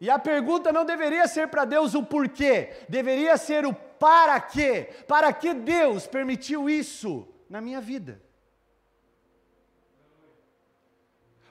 E 0.00 0.08
a 0.08 0.18
pergunta 0.18 0.72
não 0.72 0.84
deveria 0.84 1.28
ser 1.28 1.48
para 1.48 1.64
Deus 1.64 1.94
o 1.94 2.02
porquê, 2.02 2.72
deveria 2.88 3.36
ser 3.36 3.66
o 3.66 3.74
para 3.74 4.40
quê. 4.40 4.88
Para 5.06 5.32
que 5.32 5.52
Deus 5.52 6.06
permitiu 6.06 6.70
isso? 6.70 7.26
na 7.50 7.60
minha 7.60 7.80
vida. 7.80 8.22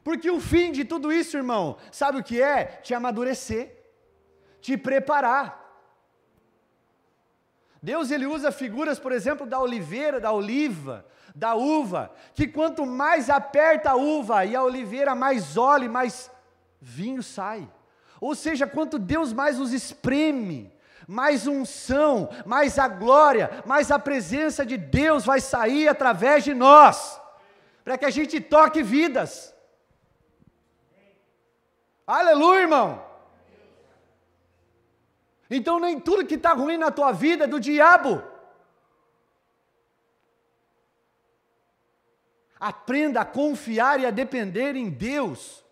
Porque 0.01 0.31
o 0.31 0.39
fim 0.39 0.71
de 0.71 0.85
tudo 0.85 1.11
isso, 1.11 1.35
irmão, 1.35 1.77
sabe 1.91 2.17
o 2.17 2.23
que 2.23 2.41
é? 2.41 2.63
Te 2.63 2.93
amadurecer, 2.93 3.75
te 4.61 4.77
preparar. 4.77 5.68
Deus 7.81 8.11
ele 8.11 8.25
usa 8.25 8.51
figuras, 8.51 8.99
por 8.99 9.11
exemplo, 9.11 9.47
da 9.47 9.59
oliveira, 9.59 10.19
da 10.19 10.31
oliva, 10.31 11.05
da 11.33 11.55
uva, 11.55 12.11
que 12.33 12.47
quanto 12.47 12.85
mais 12.85 13.29
aperta 13.29 13.91
a 13.91 13.95
uva 13.95 14.45
e 14.45 14.55
a 14.55 14.63
oliveira, 14.63 15.15
mais 15.15 15.57
óleo, 15.57 15.89
mais 15.89 16.29
vinho 16.81 17.23
sai. 17.23 17.67
Ou 18.19 18.35
seja, 18.35 18.67
quanto 18.67 18.99
Deus 18.99 19.31
mais 19.31 19.57
nos 19.57 19.71
espreme, 19.71 20.73
mais 21.07 21.47
unção, 21.47 22.29
mais 22.45 22.77
a 22.77 22.87
glória, 22.87 23.63
mais 23.65 23.91
a 23.91 23.97
presença 23.97 24.65
de 24.65 24.77
Deus 24.77 25.25
vai 25.25 25.39
sair 25.39 25.87
através 25.87 26.43
de 26.43 26.53
nós, 26.53 27.19
para 27.83 27.97
que 27.97 28.05
a 28.05 28.09
gente 28.09 28.41
toque 28.41 28.83
vidas. 28.83 29.55
Aleluia, 32.05 32.61
irmão. 32.61 33.08
Então 35.49 35.79
nem 35.79 35.99
tudo 35.99 36.25
que 36.25 36.35
está 36.35 36.53
ruim 36.53 36.77
na 36.77 36.91
tua 36.91 37.11
vida 37.11 37.45
é 37.45 37.47
do 37.47 37.59
diabo. 37.59 38.21
Aprenda 42.59 43.21
a 43.21 43.25
confiar 43.25 43.99
e 43.99 44.05
a 44.05 44.11
depender 44.11 44.75
em 44.75 44.89
Deus. 44.89 45.63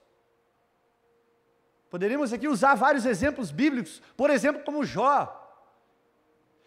Poderíamos 1.90 2.34
aqui 2.34 2.48
usar 2.48 2.76
vários 2.76 3.06
exemplos 3.06 3.52
bíblicos, 3.52 4.02
por 4.16 4.30
exemplo, 4.30 4.64
como 4.64 4.86
Jó, 4.86 5.34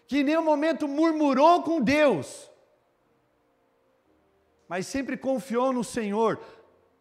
que 0.07 0.19
em 0.19 0.25
nenhum 0.25 0.45
momento 0.45 0.89
murmurou 0.89 1.63
com 1.63 1.81
Deus, 1.81 2.51
mas 4.67 4.87
sempre 4.87 5.17
confiou 5.17 5.73
no 5.73 5.85
Senhor, 5.85 6.41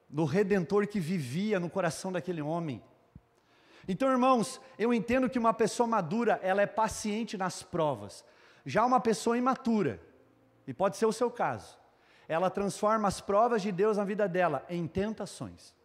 no 0.09 0.25
redentor 0.25 0.87
que 0.87 0.99
vivia 0.99 1.59
no 1.59 1.69
coração 1.69 2.11
daquele 2.11 2.41
homem. 2.41 2.83
Então, 3.89 4.09
irmãos, 4.09 4.61
eu 4.77 4.93
entendo 4.93 5.29
que 5.29 5.37
uma 5.37 5.53
pessoa 5.53 5.85
madura, 5.85 6.39
ela 6.41 6.61
é 6.61 6.65
paciente 6.65 7.37
nas 7.37 7.61
provas. 7.61 8.23
Já 8.65 8.85
uma 8.85 9.01
pessoa 9.01 9.37
imatura, 9.37 9.99
e 10.65 10.73
pode 10.73 10.95
ser 10.95 11.07
o 11.07 11.11
seu 11.11 11.29
caso, 11.29 11.77
ela 12.27 12.49
transforma 12.49 13.07
as 13.07 13.19
provas 13.19 13.61
de 13.61 13.71
Deus 13.71 13.97
na 13.97 14.05
vida 14.05 14.29
dela 14.29 14.65
em 14.69 14.87
tentações 14.87 15.77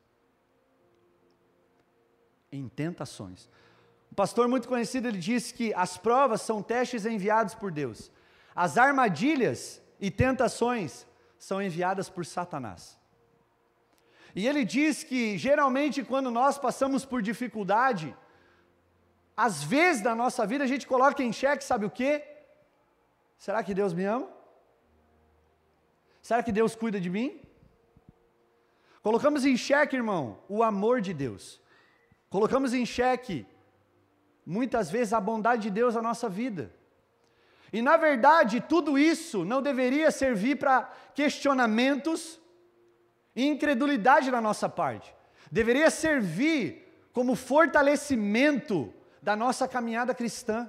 em 2.54 2.68
tentações. 2.68 3.48
Um 4.10 4.14
pastor 4.14 4.46
muito 4.46 4.68
conhecido 4.68 5.08
ele 5.08 5.18
disse 5.18 5.52
que 5.52 5.74
as 5.74 5.96
provas 5.96 6.40
são 6.40 6.62
testes 6.62 7.04
enviados 7.04 7.54
por 7.54 7.72
Deus. 7.72 8.10
As 8.54 8.78
armadilhas 8.78 9.82
e 10.00 10.10
tentações 10.10 11.06
são 11.38 11.60
enviadas 11.60 12.08
por 12.08 12.24
Satanás. 12.24 12.96
E 14.34 14.46
ele 14.48 14.64
diz 14.64 15.04
que 15.04 15.38
geralmente 15.38 16.02
quando 16.02 16.30
nós 16.30 16.58
passamos 16.58 17.04
por 17.04 17.22
dificuldade, 17.22 18.14
às 19.36 19.62
vezes 19.62 20.02
da 20.02 20.14
nossa 20.14 20.44
vida 20.46 20.64
a 20.64 20.66
gente 20.66 20.86
coloca 20.86 21.22
em 21.22 21.32
xeque, 21.32 21.62
sabe 21.62 21.86
o 21.86 21.90
quê? 21.90 22.22
Será 23.38 23.62
que 23.62 23.74
Deus 23.74 23.92
me 23.92 24.04
ama? 24.04 24.28
Será 26.20 26.42
que 26.42 26.50
Deus 26.50 26.74
cuida 26.74 27.00
de 27.00 27.10
mim? 27.10 27.40
Colocamos 29.02 29.44
em 29.44 29.56
xeque, 29.56 29.96
irmão, 29.96 30.38
o 30.48 30.62
amor 30.62 31.00
de 31.00 31.12
Deus. 31.12 31.60
Colocamos 32.30 32.72
em 32.72 32.86
xeque, 32.86 33.46
muitas 34.44 34.90
vezes, 34.90 35.12
a 35.12 35.20
bondade 35.20 35.62
de 35.62 35.70
Deus 35.70 35.94
na 35.94 36.02
nossa 36.02 36.28
vida. 36.28 36.72
E 37.72 37.82
na 37.82 37.96
verdade, 37.96 38.60
tudo 38.60 38.98
isso 38.98 39.44
não 39.44 39.60
deveria 39.60 40.10
servir 40.10 40.56
para 40.56 40.84
questionamentos 41.14 42.40
e 43.34 43.46
incredulidade 43.46 44.30
da 44.30 44.40
nossa 44.40 44.68
parte. 44.68 45.14
Deveria 45.50 45.90
servir 45.90 47.08
como 47.12 47.34
fortalecimento 47.34 48.92
da 49.22 49.36
nossa 49.36 49.66
caminhada 49.66 50.14
cristã. 50.14 50.68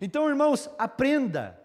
Então, 0.00 0.28
irmãos, 0.28 0.68
aprenda 0.78 1.58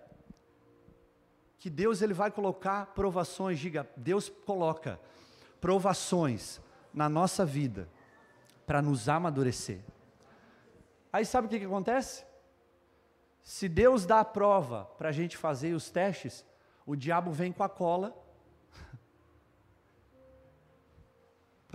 que 1.57 1.69
Deus 1.69 2.01
ele 2.01 2.13
vai 2.13 2.29
colocar 2.29 2.87
provações, 2.87 3.59
diga, 3.59 3.87
Deus 3.95 4.29
coloca 4.29 4.99
provações 5.59 6.61
na 6.93 7.09
nossa 7.09 7.45
vida 7.45 7.89
para 8.65 8.81
nos 8.81 9.09
amadurecer. 9.09 9.79
Aí 11.11 11.25
sabe 11.25 11.47
o 11.47 11.49
que, 11.49 11.59
que 11.59 11.65
acontece? 11.65 12.25
Se 13.41 13.67
Deus 13.67 14.05
dá 14.05 14.19
a 14.19 14.25
prova 14.25 14.85
para 14.97 15.09
a 15.09 15.11
gente 15.11 15.37
fazer 15.37 15.73
os 15.73 15.89
testes, 15.89 16.45
o 16.85 16.95
diabo 16.95 17.31
vem 17.31 17.51
com 17.51 17.63
a 17.63 17.69
cola 17.69 18.13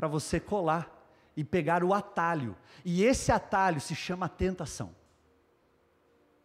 para 0.02 0.08
você 0.08 0.40
colar 0.40 0.90
e 1.36 1.44
pegar 1.44 1.84
o 1.84 1.94
atalho. 1.94 2.56
E 2.84 3.04
esse 3.04 3.30
atalho 3.30 3.80
se 3.80 3.94
chama 3.94 4.28
tentação. 4.28 4.92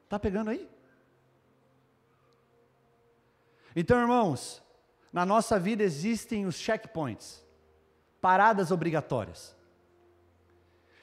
Está 0.03 0.19
pegando 0.19 0.51
aí? 0.51 0.69
Então, 3.75 3.99
irmãos, 3.99 4.61
na 5.11 5.25
nossa 5.25 5.57
vida 5.57 5.81
existem 5.81 6.45
os 6.45 6.53
checkpoints, 6.53 7.43
paradas 8.21 8.69
obrigatórias. 8.69 9.55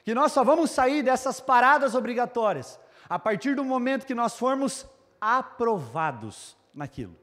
Que 0.05 0.15
nós 0.15 0.31
só 0.31 0.41
vamos 0.41 0.71
sair 0.71 1.03
dessas 1.03 1.41
paradas 1.41 1.93
obrigatórias 1.93 2.79
a 3.09 3.19
partir 3.19 3.53
do 3.53 3.65
momento 3.65 4.05
que 4.05 4.15
nós 4.15 4.39
formos 4.39 4.87
aprovados 5.19 6.55
naquilo. 6.73 7.17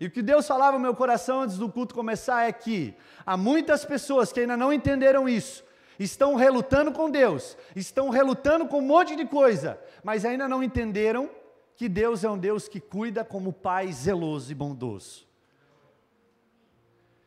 E 0.00 0.06
o 0.06 0.10
que 0.10 0.22
Deus 0.22 0.46
falava 0.46 0.76
no 0.76 0.82
meu 0.82 0.94
coração 0.94 1.42
antes 1.42 1.56
do 1.56 1.70
culto 1.70 1.94
começar 1.94 2.48
é 2.48 2.52
que 2.52 2.94
há 3.24 3.36
muitas 3.36 3.84
pessoas 3.84 4.32
que 4.32 4.40
ainda 4.40 4.56
não 4.56 4.72
entenderam 4.72 5.28
isso, 5.28 5.64
estão 5.98 6.34
relutando 6.34 6.92
com 6.92 7.08
Deus, 7.08 7.56
estão 7.76 8.10
relutando 8.10 8.66
com 8.66 8.78
um 8.78 8.86
monte 8.86 9.14
de 9.14 9.24
coisa, 9.24 9.78
mas 10.02 10.24
ainda 10.24 10.48
não 10.48 10.62
entenderam 10.62 11.30
que 11.76 11.88
Deus 11.88 12.24
é 12.24 12.30
um 12.30 12.38
Deus 12.38 12.68
que 12.68 12.80
cuida 12.80 13.24
como 13.24 13.52
Pai 13.52 13.92
zeloso 13.92 14.50
e 14.50 14.54
bondoso. 14.54 15.26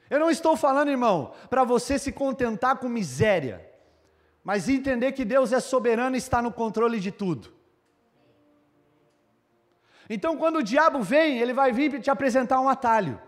Eu 0.09 0.19
não 0.19 0.29
estou 0.29 0.55
falando, 0.55 0.89
irmão, 0.89 1.33
para 1.49 1.63
você 1.63 1.99
se 1.99 2.11
contentar 2.11 2.77
com 2.77 2.87
miséria, 2.87 3.69
mas 4.43 4.69
entender 4.69 5.11
que 5.11 5.25
Deus 5.25 5.51
é 5.51 5.59
soberano 5.59 6.15
e 6.15 6.19
está 6.19 6.41
no 6.41 6.51
controle 6.51 6.99
de 6.99 7.11
tudo. 7.11 7.56
Então, 10.09 10.37
quando 10.37 10.57
o 10.57 10.63
diabo 10.63 11.01
vem, 11.01 11.39
ele 11.39 11.53
vai 11.53 11.71
vir 11.71 11.99
te 12.01 12.09
apresentar 12.09 12.59
um 12.59 12.69
atalho, 12.69 13.21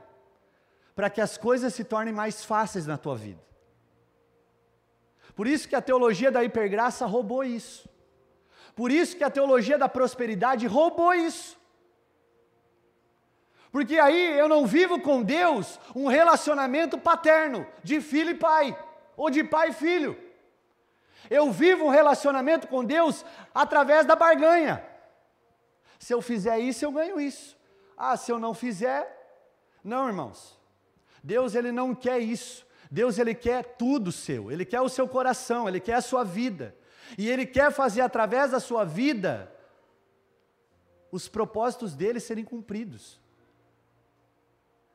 para 0.95 1.09
que 1.09 1.21
as 1.21 1.37
coisas 1.37 1.73
se 1.73 1.83
tornem 1.83 2.13
mais 2.13 2.43
fáceis 2.43 2.85
na 2.87 2.97
tua 2.97 3.15
vida. 3.15 3.41
Por 5.35 5.47
isso 5.47 5.67
que 5.67 5.75
a 5.75 5.81
teologia 5.81 6.31
da 6.31 6.43
hipergraça 6.43 7.05
roubou 7.05 7.43
isso. 7.43 7.87
Por 8.75 8.91
isso 8.91 9.15
que 9.15 9.23
a 9.23 9.29
teologia 9.29 9.77
da 9.77 9.89
prosperidade 9.89 10.65
roubou 10.67 11.13
isso. 11.13 11.57
Porque 13.71 13.99
aí 13.99 14.37
eu 14.37 14.49
não 14.49 14.65
vivo 14.65 14.99
com 14.99 15.21
Deus 15.21 15.79
um 15.95 16.07
relacionamento 16.07 16.97
paterno, 16.97 17.67
de 17.83 18.01
filho 18.01 18.31
e 18.31 18.35
pai, 18.35 18.77
ou 19.15 19.29
de 19.29 19.43
pai 19.43 19.69
e 19.69 19.73
filho. 19.73 20.17
Eu 21.29 21.51
vivo 21.51 21.85
um 21.85 21.89
relacionamento 21.89 22.67
com 22.67 22.83
Deus 22.83 23.23
através 23.53 24.05
da 24.05 24.15
barganha. 24.15 24.83
Se 25.99 26.13
eu 26.13 26.21
fizer 26.21 26.57
isso, 26.59 26.85
eu 26.85 26.91
ganho 26.91 27.19
isso. 27.19 27.57
Ah, 27.95 28.15
se 28.15 28.31
eu 28.31 28.39
não 28.39 28.53
fizer, 28.53 29.19
não, 29.83 30.07
irmãos. 30.07 30.57
Deus 31.21 31.53
ele 31.53 31.71
não 31.71 31.93
quer 31.93 32.19
isso. 32.19 32.65
Deus 32.89 33.19
ele 33.19 33.35
quer 33.35 33.75
tudo 33.75 34.11
seu. 34.11 34.49
Ele 34.49 34.65
quer 34.65 34.79
o 34.79 34.89
seu 34.89 35.07
coração, 35.07 35.67
ele 35.67 35.81
quer 35.81 35.95
a 35.95 36.01
sua 36.01 36.23
vida. 36.23 36.73
E 37.17 37.29
ele 37.29 37.45
quer 37.45 37.71
fazer 37.71 38.01
através 38.01 38.51
da 38.51 38.59
sua 38.59 38.85
vida 38.85 39.53
os 41.11 41.27
propósitos 41.27 41.95
dele 41.95 42.19
serem 42.19 42.45
cumpridos. 42.45 43.19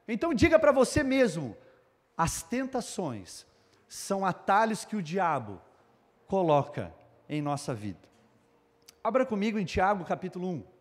Então 0.08 0.32
diga 0.32 0.58
para 0.58 0.72
você 0.72 1.02
mesmo, 1.02 1.56
as 2.16 2.42
tentações 2.42 3.46
são 3.88 4.24
atalhos 4.24 4.84
que 4.84 4.96
o 4.96 5.02
diabo 5.02 5.60
coloca 6.26 6.94
em 7.28 7.42
nossa 7.42 7.74
vida. 7.74 8.08
Abra 9.02 9.26
comigo 9.26 9.58
em 9.58 9.64
Tiago 9.64 10.04
capítulo 10.04 10.48
1. 10.48 10.73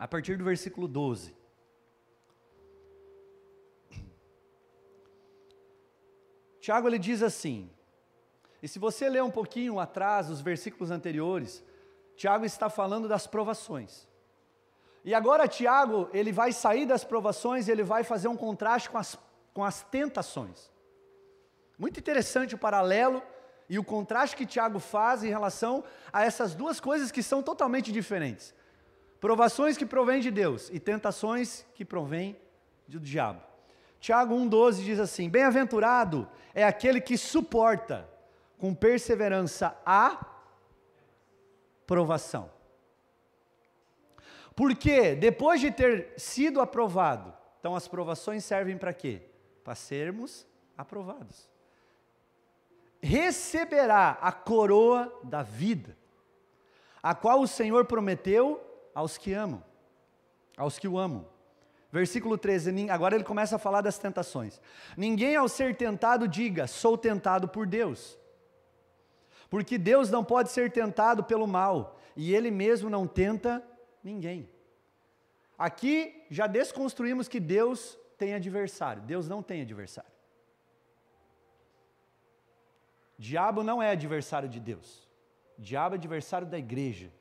A 0.00 0.08
partir 0.08 0.38
do 0.38 0.44
versículo 0.44 0.88
12. 0.88 1.36
Tiago 6.58 6.88
ele 6.88 6.98
diz 6.98 7.22
assim, 7.22 7.70
e 8.62 8.66
se 8.66 8.78
você 8.78 9.10
ler 9.10 9.22
um 9.22 9.30
pouquinho 9.30 9.78
atrás, 9.78 10.30
os 10.30 10.40
versículos 10.40 10.90
anteriores, 10.90 11.62
Tiago 12.16 12.46
está 12.46 12.70
falando 12.70 13.06
das 13.08 13.26
provações. 13.26 14.08
E 15.04 15.14
agora 15.14 15.46
Tiago, 15.46 16.08
ele 16.14 16.32
vai 16.32 16.50
sair 16.52 16.86
das 16.86 17.04
provações 17.04 17.68
e 17.68 17.70
ele 17.70 17.82
vai 17.82 18.02
fazer 18.02 18.28
um 18.28 18.36
contraste 18.36 18.88
com 18.88 18.96
as, 18.96 19.18
com 19.52 19.62
as 19.62 19.82
tentações. 19.82 20.70
Muito 21.78 22.00
interessante 22.00 22.54
o 22.54 22.58
paralelo 22.58 23.22
e 23.68 23.78
o 23.78 23.84
contraste 23.84 24.34
que 24.34 24.46
Tiago 24.46 24.78
faz 24.78 25.22
em 25.22 25.28
relação 25.28 25.84
a 26.10 26.24
essas 26.24 26.54
duas 26.54 26.80
coisas 26.80 27.12
que 27.12 27.22
são 27.22 27.42
totalmente 27.42 27.92
diferentes. 27.92 28.54
Provações 29.20 29.76
que 29.76 29.84
provêm 29.84 30.20
de 30.20 30.30
Deus 30.30 30.70
e 30.72 30.80
tentações 30.80 31.66
que 31.74 31.84
provêm 31.84 32.36
do 32.88 32.98
diabo. 32.98 33.42
Tiago 34.00 34.34
1,12 34.34 34.82
diz 34.82 34.98
assim: 34.98 35.28
Bem-aventurado 35.28 36.26
é 36.54 36.64
aquele 36.64 37.00
que 37.00 37.18
suporta 37.18 38.08
com 38.58 38.74
perseverança 38.74 39.76
a 39.84 40.26
provação. 41.86 42.50
Porque 44.56 45.14
depois 45.14 45.60
de 45.60 45.70
ter 45.70 46.14
sido 46.16 46.60
aprovado, 46.60 47.34
então 47.58 47.74
as 47.74 47.86
provações 47.86 48.42
servem 48.42 48.78
para 48.78 48.94
quê? 48.94 49.22
Para 49.62 49.74
sermos 49.74 50.46
aprovados. 50.78 51.48
Receberá 53.02 54.18
a 54.20 54.32
coroa 54.32 55.12
da 55.22 55.42
vida, 55.42 55.96
a 57.02 57.14
qual 57.14 57.40
o 57.40 57.48
Senhor 57.48 57.84
prometeu 57.84 58.69
aos 58.94 59.18
que 59.18 59.32
amam, 59.32 59.62
aos 60.56 60.78
que 60.78 60.88
o 60.88 60.98
amam. 60.98 61.26
Versículo 61.92 62.38
13, 62.38 62.88
agora 62.88 63.16
ele 63.16 63.24
começa 63.24 63.56
a 63.56 63.58
falar 63.58 63.80
das 63.80 63.98
tentações. 63.98 64.60
Ninguém 64.96 65.34
ao 65.34 65.48
ser 65.48 65.76
tentado 65.76 66.28
diga, 66.28 66.66
sou 66.66 66.96
tentado 66.96 67.48
por 67.48 67.66
Deus. 67.66 68.18
Porque 69.48 69.76
Deus 69.76 70.08
não 70.10 70.24
pode 70.24 70.50
ser 70.50 70.70
tentado 70.70 71.24
pelo 71.24 71.46
mal, 71.46 71.98
e 72.16 72.32
Ele 72.32 72.50
mesmo 72.50 72.88
não 72.88 73.06
tenta 73.06 73.62
ninguém. 74.02 74.48
Aqui 75.58 76.24
já 76.30 76.46
desconstruímos 76.46 77.28
que 77.28 77.40
Deus 77.40 77.98
tem 78.16 78.34
adversário. 78.34 79.02
Deus 79.02 79.28
não 79.28 79.42
tem 79.42 79.60
adversário. 79.62 80.10
Diabo 83.18 83.62
não 83.62 83.82
é 83.82 83.90
adversário 83.90 84.48
de 84.48 84.60
Deus. 84.60 85.06
Diabo 85.58 85.96
é 85.96 85.98
adversário 85.98 86.46
da 86.46 86.58
igreja. 86.58 87.12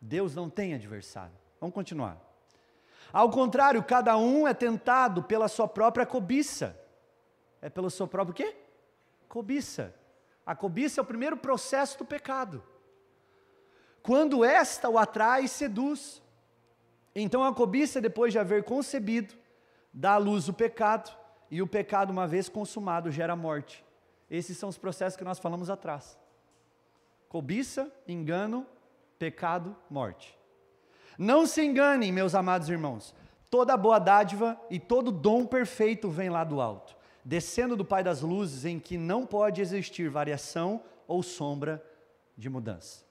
Deus 0.00 0.34
não 0.34 0.48
tem 0.50 0.74
adversário. 0.74 1.34
Vamos 1.60 1.74
continuar. 1.74 2.20
Ao 3.12 3.30
contrário, 3.30 3.82
cada 3.82 4.16
um 4.16 4.46
é 4.46 4.52
tentado 4.52 5.22
pela 5.22 5.48
sua 5.48 5.66
própria 5.66 6.04
cobiça. 6.04 6.78
É 7.62 7.68
pelo 7.68 7.90
seu 7.90 8.06
próprio 8.06 8.34
quê? 8.34 8.56
Cobiça. 9.28 9.94
A 10.44 10.54
cobiça 10.54 11.00
é 11.00 11.02
o 11.02 11.06
primeiro 11.06 11.36
processo 11.36 11.98
do 11.98 12.04
pecado. 12.04 12.62
Quando 14.02 14.44
esta 14.44 14.88
o 14.88 14.98
atrai 14.98 15.48
seduz. 15.48 16.22
Então 17.14 17.42
a 17.42 17.54
cobiça, 17.54 18.00
depois 18.00 18.32
de 18.32 18.38
haver 18.38 18.62
concebido, 18.64 19.34
dá 19.92 20.12
à 20.12 20.18
luz 20.18 20.48
o 20.48 20.52
pecado, 20.52 21.16
e 21.50 21.62
o 21.62 21.66
pecado, 21.66 22.10
uma 22.10 22.26
vez 22.26 22.48
consumado, 22.48 23.10
gera 23.10 23.34
morte. 23.34 23.84
Esses 24.30 24.58
são 24.58 24.68
os 24.68 24.76
processos 24.76 25.16
que 25.16 25.24
nós 25.24 25.38
falamos 25.38 25.70
atrás. 25.70 26.18
Cobiça, 27.28 27.90
engano, 28.06 28.66
pecado, 29.18 29.76
morte. 29.90 30.38
Não 31.18 31.46
se 31.46 31.64
enganem, 31.64 32.12
meus 32.12 32.34
amados 32.34 32.68
irmãos, 32.68 33.14
toda 33.50 33.76
boa 33.76 33.98
dádiva 33.98 34.60
e 34.70 34.78
todo 34.78 35.10
dom 35.10 35.46
perfeito 35.46 36.10
vem 36.10 36.28
lá 36.28 36.44
do 36.44 36.60
alto, 36.60 36.96
descendo 37.24 37.76
do 37.76 37.84
Pai 37.84 38.04
das 38.04 38.20
luzes, 38.20 38.64
em 38.64 38.78
que 38.78 38.98
não 38.98 39.26
pode 39.26 39.60
existir 39.60 40.08
variação 40.08 40.82
ou 41.06 41.22
sombra 41.22 41.82
de 42.36 42.50
mudança. 42.50 43.04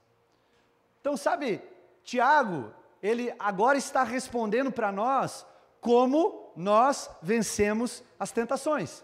Então, 1.01 1.17
sabe, 1.17 1.61
Tiago, 2.03 2.71
ele 3.01 3.33
agora 3.39 3.77
está 3.77 4.03
respondendo 4.03 4.71
para 4.71 4.91
nós 4.91 5.45
como 5.79 6.51
nós 6.55 7.09
vencemos 7.21 8.03
as 8.19 8.31
tentações. 8.31 9.03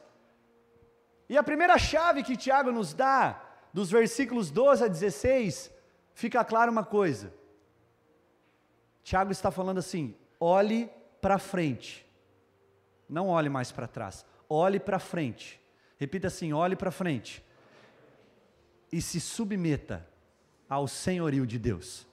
E 1.29 1.37
a 1.37 1.43
primeira 1.43 1.77
chave 1.77 2.23
que 2.23 2.35
Tiago 2.35 2.71
nos 2.71 2.93
dá, 2.93 3.41
dos 3.73 3.89
versículos 3.89 4.51
12 4.51 4.83
a 4.83 4.87
16, 4.87 5.71
fica 6.21 6.45
claro 6.45 6.71
uma 6.71 6.85
coisa. 6.85 7.33
Tiago 9.03 9.31
está 9.31 9.49
falando 9.49 9.79
assim: 9.79 10.15
olhe 10.39 10.87
para 11.19 11.39
frente, 11.39 12.05
não 13.09 13.27
olhe 13.27 13.49
mais 13.49 13.71
para 13.71 13.87
trás, 13.87 14.23
olhe 14.47 14.79
para 14.79 14.99
frente. 14.99 15.59
Repita 15.97 16.27
assim: 16.27 16.53
olhe 16.53 16.75
para 16.75 16.91
frente 16.91 17.43
e 18.91 19.01
se 19.01 19.19
submeta 19.19 20.07
ao 20.69 20.87
senhorio 20.87 21.47
de 21.47 21.57
Deus. 21.57 22.07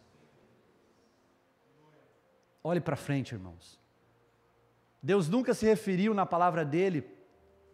Olhe 2.65 2.81
para 2.81 2.97
frente, 2.97 3.35
irmãos. 3.35 3.79
Deus 5.03 5.29
nunca 5.29 5.53
se 5.53 5.67
referiu 5.67 6.15
na 6.15 6.25
palavra 6.25 6.65
dele 6.65 7.07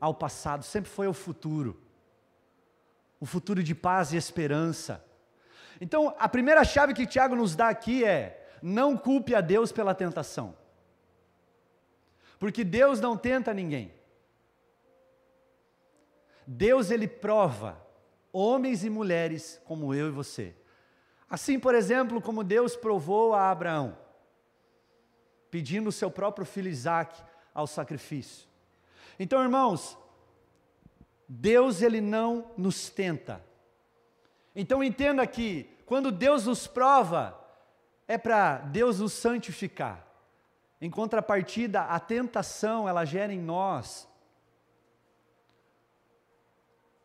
ao 0.01 0.15
passado, 0.15 0.65
sempre 0.65 0.91
foi 0.91 1.07
ao 1.07 1.15
futuro. 1.15 1.81
O 3.21 3.25
futuro 3.25 3.63
de 3.63 3.75
paz 3.75 4.13
e 4.13 4.17
esperança 4.17 5.03
então, 5.85 6.15
a 6.19 6.27
primeira 6.27 6.65
chave 6.65 6.95
que 6.95 7.07
Tiago 7.07 7.37
nos 7.37 7.55
dá 7.55 7.69
aqui 7.69 8.03
é: 8.03 8.49
não 8.63 8.97
culpe 8.97 9.35
a 9.35 9.43
Deus 9.43 9.71
pela 9.71 9.95
tentação. 9.95 10.57
Porque 12.39 12.65
Deus 12.65 13.03
não 13.03 13.19
tenta 13.19 13.53
ninguém. 13.53 13.93
Deus 16.47 16.91
ele 16.91 17.07
prova 17.07 17.79
homens 18.33 18.83
e 18.83 18.89
mulheres 18.89 19.61
como 19.67 19.95
eu 19.95 20.09
e 20.09 20.11
você, 20.11 20.55
Assim, 21.29 21.61
por 21.61 21.75
exemplo, 21.75 22.23
como 22.23 22.43
Deus 22.43 22.75
provou 22.77 23.35
a 23.35 23.51
Abraão, 23.51 23.99
pedindo 25.51 25.91
o 25.91 25.93
seu 25.93 26.11
próprio 26.11 26.47
filho 26.47 26.71
Isaac 26.71 27.23
ao 27.53 27.67
sacrifício. 27.67 28.49
Então, 29.19 29.43
irmãos, 29.43 29.99
Deus 31.29 31.83
ele 31.83 32.01
não 32.01 32.51
nos 32.57 32.89
tenta. 32.89 33.45
Então 34.55 34.85
entenda 34.85 35.27
que 35.27 35.69
quando 35.87 36.11
Deus 36.11 36.47
nos 36.47 36.67
prova, 36.67 37.39
é 38.07 38.19
para 38.19 38.59
Deus 38.59 39.01
nos 39.01 39.13
santificar. 39.13 40.07
Em 40.81 40.91
contrapartida, 40.91 41.83
a 41.83 41.99
tentação, 41.99 42.89
ela 42.89 43.05
gera 43.05 43.33
em 43.33 43.41
nós 43.41 44.09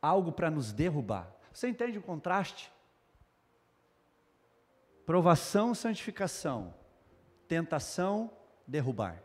algo 0.02 0.32
para 0.32 0.50
nos 0.50 0.72
derrubar. 0.72 1.28
Você 1.54 1.68
entende 1.68 1.98
o 1.98 2.02
contraste? 2.02 2.72
Provação, 5.06 5.74
santificação. 5.74 6.74
Tentação, 7.48 8.32
derrubar. 8.68 9.24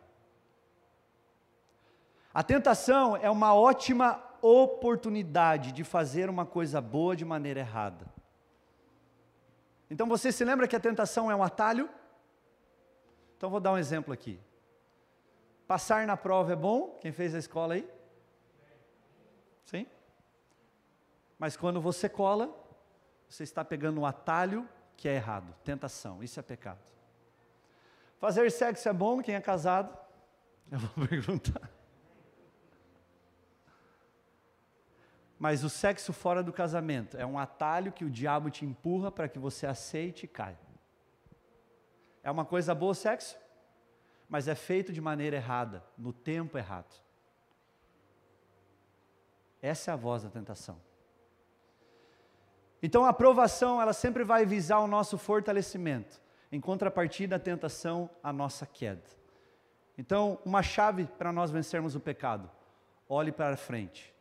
A 2.33 2.43
tentação 2.43 3.17
é 3.17 3.31
uma 3.31 3.55
ótima 3.55 4.23
oportunidade 4.41 5.73
de 5.73 5.85
fazer 5.85 6.29
uma 6.29 6.45
coisa 6.45 6.81
boa 6.81 7.15
de 7.15 7.25
maneira 7.25 7.61
errada. 7.61 8.14
Então 9.91 10.09
você 10.09 10.33
se 10.33 10.45
lembra 10.45 10.67
que 10.67 10.77
a 10.77 10.81
tentação 10.81 11.31
é 11.31 11.37
um 11.37 11.43
atalho? 11.43 11.89
Então 13.37 13.51
vou 13.51 13.61
dar 13.61 13.73
um 13.73 13.79
exemplo 13.79 14.13
aqui. 14.13 14.41
Passar 15.67 16.07
na 16.07 16.17
prova 16.17 16.53
é 16.53 16.57
bom? 16.57 16.99
Quem 17.01 17.13
fez 17.13 17.35
a 17.35 17.39
escola 17.39 17.75
aí? 17.75 17.89
Sim? 19.65 19.87
Mas 21.39 21.57
quando 21.57 21.81
você 21.81 22.09
cola, 22.09 22.55
você 23.29 23.43
está 23.43 23.65
pegando 23.65 24.01
um 24.01 24.07
atalho 24.07 24.69
que 24.97 25.09
é 25.09 25.15
errado, 25.15 25.55
tentação, 25.65 26.23
isso 26.23 26.39
é 26.39 26.43
pecado. 26.43 26.79
Fazer 28.19 28.51
sexo 28.51 28.89
é 28.89 28.93
bom? 28.93 29.21
Quem 29.23 29.35
é 29.35 29.41
casado? 29.41 29.97
Eu 30.71 30.79
vou 30.79 31.07
perguntar. 31.07 31.74
Mas 35.39 35.65
o 35.65 35.69
sexo 35.69 36.13
fora 36.13 36.43
do 36.43 36.53
casamento 36.53 37.17
é 37.17 37.27
um 37.27 37.39
atalho 37.39 37.93
que 37.93 38.05
o 38.05 38.11
diabo 38.11 38.51
te 38.51 38.65
empurra 38.65 39.11
para 39.11 39.29
que 39.29 39.39
você 39.39 39.67
aceite 39.67 40.25
e 40.25 40.29
caia. 40.29 40.59
É 42.23 42.31
uma 42.31 42.45
coisa 42.45 42.75
boa 42.75 42.93
o 42.93 42.95
sexo? 42.95 43.37
Mas 44.29 44.49
é 44.49 44.55
feito 44.55 44.93
de 44.93 45.01
maneira 45.01 45.37
errada, 45.37 45.85
no 45.99 46.13
tempo 46.13 46.57
errado. 46.57 46.95
Essa 49.61 49.91
é 49.91 49.95
a 49.95 49.97
voz 49.97 50.23
da 50.23 50.31
tentação. 50.31 50.81
Então 52.83 53.05
a 53.05 53.11
aprovação, 53.11 53.81
ela 53.81 53.93
sempre 53.93 54.25
vai 54.25 54.47
visar 54.47 54.79
o 54.79 54.87
nosso 54.87 55.19
fortalecimento. 55.19 56.23
Em 56.53 56.61
contrapartida, 56.61 57.37
a 57.37 57.41
tentação, 57.41 58.09
a 58.23 58.33
nossa 58.33 58.65
queda. 58.65 59.03
Então, 59.97 60.39
uma 60.45 60.63
chave 60.63 61.05
para 61.05 61.33
nós 61.33 61.51
vencermos 61.51 61.95
o 61.95 62.01
pecado: 62.01 62.51
olhe 63.09 63.33
para 63.33 63.57
frente 63.57 64.14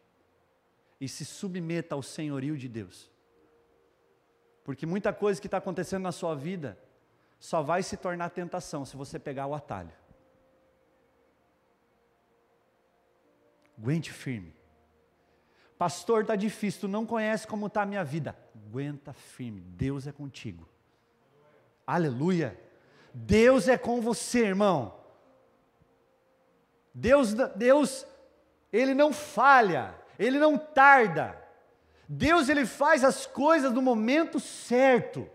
e 1.04 1.10
se 1.10 1.26
submeta 1.26 1.96
ao 1.96 2.02
senhorio 2.02 2.58
de 2.58 2.70
Deus. 2.70 3.12
Porque 4.64 4.86
muita 4.86 5.12
coisa 5.12 5.42
que 5.42 5.48
está 5.48 5.58
acontecendo 5.58 6.04
na 6.04 6.14
sua 6.14 6.34
vida 6.34 6.80
só 7.38 7.62
vai 7.62 7.84
se 7.84 7.98
tornar 7.98 8.30
tentação 8.30 8.86
se 8.86 8.96
você 8.96 9.20
pegar 9.20 9.46
o 9.46 9.54
atalho. 9.54 9.92
Aguente 13.78 14.14
firme. 14.14 14.56
Pastor, 15.78 16.22
está 16.22 16.38
difícil, 16.38 16.80
tu 16.80 16.88
não 16.88 17.06
conhece 17.06 17.46
como 17.46 17.68
está 17.68 17.82
a 17.82 17.86
minha 17.86 18.06
vida. 18.06 18.34
Aguenta 18.56 19.12
firme, 19.12 19.60
Deus 19.60 20.08
é 20.08 20.14
contigo. 20.14 20.66
Aleluia. 21.86 22.58
Deus 23.14 23.68
é 23.68 23.78
com 23.78 24.00
você, 24.00 24.46
irmão. 24.46 24.98
Deus, 26.94 27.34
Deus, 27.34 28.08
Ele 28.72 28.94
não 28.94 29.12
falha 29.12 30.02
ele 30.18 30.40
não 30.40 30.58
tarda. 30.58 31.42
Deus 32.08 32.50
ele 32.50 32.66
faz 32.66 33.04
as 33.04 33.26
coisas 33.26 33.72
no 33.72 33.82
momento 33.82 34.40
certo. 34.40 35.30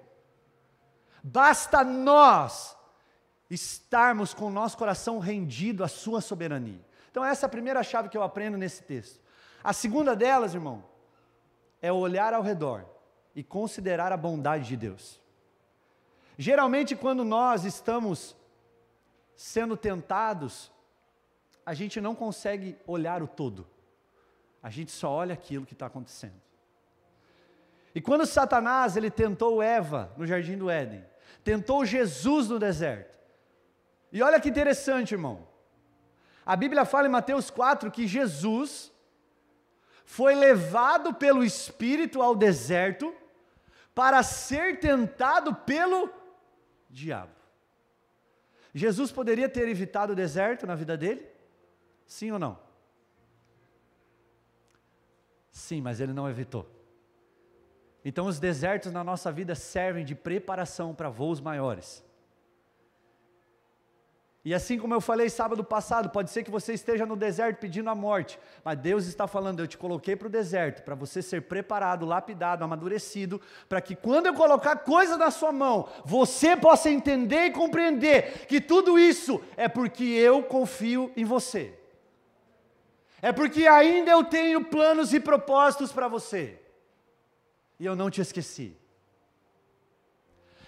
Basta 1.23 1.83
nós 1.83 2.77
estarmos 3.51 4.35
com 4.35 4.47
o 4.47 4.51
nosso 4.51 4.77
coração 4.77 5.19
rendido 5.19 5.83
à 5.83 5.89
sua 5.89 6.21
soberania. 6.21 6.81
Então 7.11 7.25
essa 7.25 7.47
é 7.47 7.49
a 7.49 7.51
primeira 7.51 7.83
chave 7.83 8.09
que 8.09 8.17
eu 8.17 8.23
aprendo 8.23 8.57
nesse 8.57 8.83
texto. 8.83 9.21
A 9.65 9.73
segunda 9.73 10.15
delas, 10.15 10.55
irmão, 10.55 10.85
é 11.81 11.93
olhar 11.93 12.35
ao 12.35 12.43
redor 12.43 12.85
e 13.35 13.43
considerar 13.43 14.13
a 14.13 14.17
bondade 14.17 14.69
de 14.69 14.77
Deus. 14.77 15.21
Geralmente 16.37 16.95
quando 16.95 17.25
nós 17.25 17.65
estamos 17.65 18.37
sendo 19.35 19.77
tentados, 19.77 20.71
a 21.65 21.75
gente 21.75 22.01
não 22.01 22.15
consegue 22.15 22.77
olhar 22.87 23.23
o 23.23 23.27
todo. 23.27 23.67
A 24.63 24.71
gente 24.71 24.91
só 24.91 25.11
olha 25.11 25.35
aquilo 25.35 25.67
que 25.67 25.73
está 25.73 25.87
acontecendo. 25.87 26.41
E 27.95 28.01
quando 28.01 28.27
Satanás 28.27 28.97
ele 28.97 29.11
tentou 29.11 29.63
Eva 29.63 30.13
no 30.17 30.27
jardim 30.27 30.57
do 30.57 30.71
Éden, 30.71 31.05
tentou 31.43 31.85
Jesus 31.85 32.49
no 32.49 32.59
deserto. 32.59 33.19
E 34.13 34.23
olha 34.23 34.41
que 34.41 34.49
interessante, 34.49 35.13
irmão. 35.13 35.47
A 36.45 36.57
Bíblia 36.57 36.85
fala 36.85 37.07
em 37.07 37.11
Mateus 37.11 37.51
4 37.51 37.91
que 37.91 38.07
Jesus 38.07 38.93
foi 40.05 40.35
levado 40.35 41.13
pelo 41.13 41.45
Espírito 41.45 42.23
ao 42.23 42.35
deserto 42.35 43.15
para 43.95 44.23
ser 44.23 44.81
tentado 44.81 45.55
pelo 45.55 46.11
diabo. 46.89 47.33
Jesus 48.73 49.13
poderia 49.13 49.49
ter 49.49 49.69
evitado 49.69 50.13
o 50.13 50.17
deserto 50.17 50.67
na 50.67 50.75
vida 50.75 50.97
dele? 50.97 51.27
Sim 52.07 52.31
ou 52.33 52.39
não? 52.39 52.68
Sim, 55.59 55.81
mas 55.81 56.01
ele 56.01 56.13
não 56.13 56.31
evitou. 56.31 56.65
Então, 58.05 58.27
os 58.27 58.39
desertos 58.39 58.93
na 58.93 59.03
nossa 59.03 59.31
vida 59.33 59.57
servem 59.57 60.05
de 60.05 60.15
preparação 60.15 60.95
para 60.95 61.11
voos 61.11 61.41
maiores. 61.41 62.05
E 64.45 64.55
assim 64.55 64.79
como 64.79 64.95
eu 64.95 65.01
falei 65.01 65.29
sábado 65.29 65.65
passado, 65.65 66.11
pode 66.11 66.31
ser 66.31 66.45
que 66.45 66.51
você 66.51 66.73
esteja 66.73 67.05
no 67.05 67.17
deserto 67.17 67.59
pedindo 67.59 67.91
a 67.91 67.95
morte, 67.95 68.39
mas 68.65 68.79
Deus 68.79 69.07
está 69.07 69.27
falando: 69.27 69.59
eu 69.59 69.67
te 69.67 69.77
coloquei 69.77 70.15
para 70.15 70.29
o 70.29 70.31
deserto, 70.31 70.85
para 70.85 70.95
você 70.95 71.21
ser 71.21 71.43
preparado, 71.43 72.07
lapidado, 72.07 72.63
amadurecido, 72.63 73.41
para 73.69 73.81
que 73.81 73.97
quando 73.97 74.27
eu 74.27 74.35
colocar 74.35 74.77
coisa 74.77 75.17
na 75.17 75.33
sua 75.33 75.51
mão, 75.51 75.89
você 76.05 76.57
possa 76.57 76.89
entender 76.89 77.47
e 77.47 77.51
compreender 77.51 78.47
que 78.47 78.61
tudo 78.61 78.97
isso 78.97 79.43
é 79.57 79.69
porque 79.69 80.05
eu 80.05 80.41
confio 80.45 81.13
em 81.17 81.25
você. 81.25 81.77
É 83.21 83.33
porque 83.33 83.67
ainda 83.67 84.11
eu 84.11 84.25
tenho 84.25 84.65
planos 84.65 85.13
e 85.13 85.21
propósitos 85.21 85.93
para 85.93 86.09
você. 86.09 86.61
E 87.79 87.85
eu 87.85 87.97
não 87.97 88.11
te 88.11 88.21
esqueci. 88.21 88.77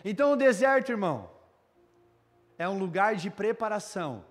Então 0.05 0.33
o 0.33 0.37
deserto, 0.37 0.91
irmão, 0.91 1.31
é 2.59 2.69
um 2.69 2.79
lugar 2.79 3.17
de 3.17 3.31
preparação 3.31 4.25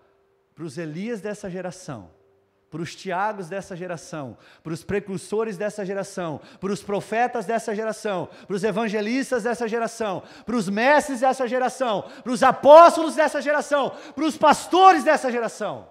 para 0.54 0.64
os 0.64 0.78
Elias 0.78 1.22
dessa 1.22 1.50
geração, 1.50 2.12
para 2.70 2.82
os 2.82 2.96
Tiagos 2.96 3.48
dessa 3.48 3.76
geração, 3.76 4.38
para 4.62 4.74
os 4.74 4.84
precursores 4.84 5.58
dessa 5.58 5.86
geração, 5.86 6.42
para 6.60 6.72
os 6.72 6.84
profetas 6.84 7.46
dessa 7.46 7.74
geração, 7.74 8.28
para 8.46 8.56
os 8.56 8.64
evangelistas 8.64 9.44
dessa 9.44 9.68
geração, 9.68 10.24
para 10.46 10.56
os 10.56 10.68
mestres 10.68 11.22
dessa 11.22 11.48
geração, 11.48 12.04
para 12.24 12.32
os 12.32 12.44
apóstolos 12.44 13.16
dessa 13.16 13.42
geração, 13.42 13.92
para 14.14 14.26
os 14.26 14.38
pastores 14.38 15.04
dessa 15.04 15.32
geração. 15.32 15.88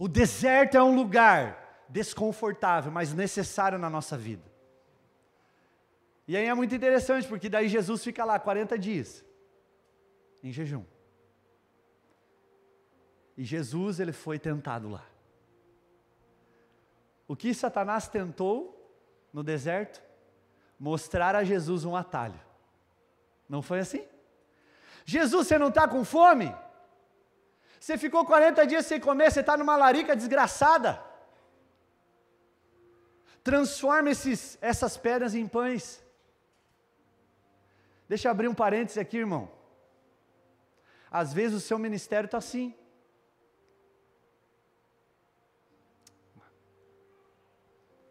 O 0.00 0.08
deserto 0.08 0.78
é 0.78 0.82
um 0.82 0.96
lugar 0.96 1.84
desconfortável, 1.86 2.90
mas 2.90 3.12
necessário 3.12 3.78
na 3.78 3.90
nossa 3.90 4.16
vida. 4.16 4.50
E 6.26 6.34
aí 6.34 6.46
é 6.46 6.54
muito 6.54 6.74
interessante, 6.74 7.28
porque 7.28 7.50
daí 7.50 7.68
Jesus 7.68 8.02
fica 8.02 8.24
lá 8.24 8.38
40 8.38 8.78
dias, 8.78 9.22
em 10.42 10.50
jejum. 10.50 10.86
E 13.36 13.44
Jesus, 13.44 14.00
ele 14.00 14.12
foi 14.12 14.38
tentado 14.38 14.88
lá. 14.88 15.04
O 17.28 17.36
que 17.36 17.52
Satanás 17.52 18.08
tentou 18.08 18.98
no 19.30 19.42
deserto? 19.42 20.02
Mostrar 20.78 21.36
a 21.36 21.44
Jesus 21.44 21.84
um 21.84 21.94
atalho. 21.94 22.40
Não 23.46 23.60
foi 23.60 23.80
assim? 23.80 24.08
Jesus, 25.04 25.46
você 25.46 25.58
não 25.58 25.68
está 25.68 25.86
com 25.86 26.02
fome? 26.06 26.54
Você 27.80 27.96
ficou 27.98 28.24
40 28.24 28.66
dias 28.66 28.86
sem 28.86 29.00
comer, 29.00 29.32
você 29.32 29.40
está 29.40 29.56
numa 29.56 29.76
larica 29.76 30.14
desgraçada. 30.14 31.02
Transforma 33.42 34.10
esses, 34.10 34.58
essas 34.60 34.96
pedras 34.96 35.34
em 35.34 35.48
pães. 35.48 36.04
Deixa 38.06 38.28
eu 38.28 38.32
abrir 38.32 38.48
um 38.48 38.54
parênteses 38.54 38.98
aqui, 38.98 39.16
irmão. 39.16 39.50
Às 41.10 41.32
vezes 41.32 41.56
o 41.56 41.60
seu 41.60 41.78
ministério 41.78 42.26
está 42.26 42.38
assim. 42.38 42.74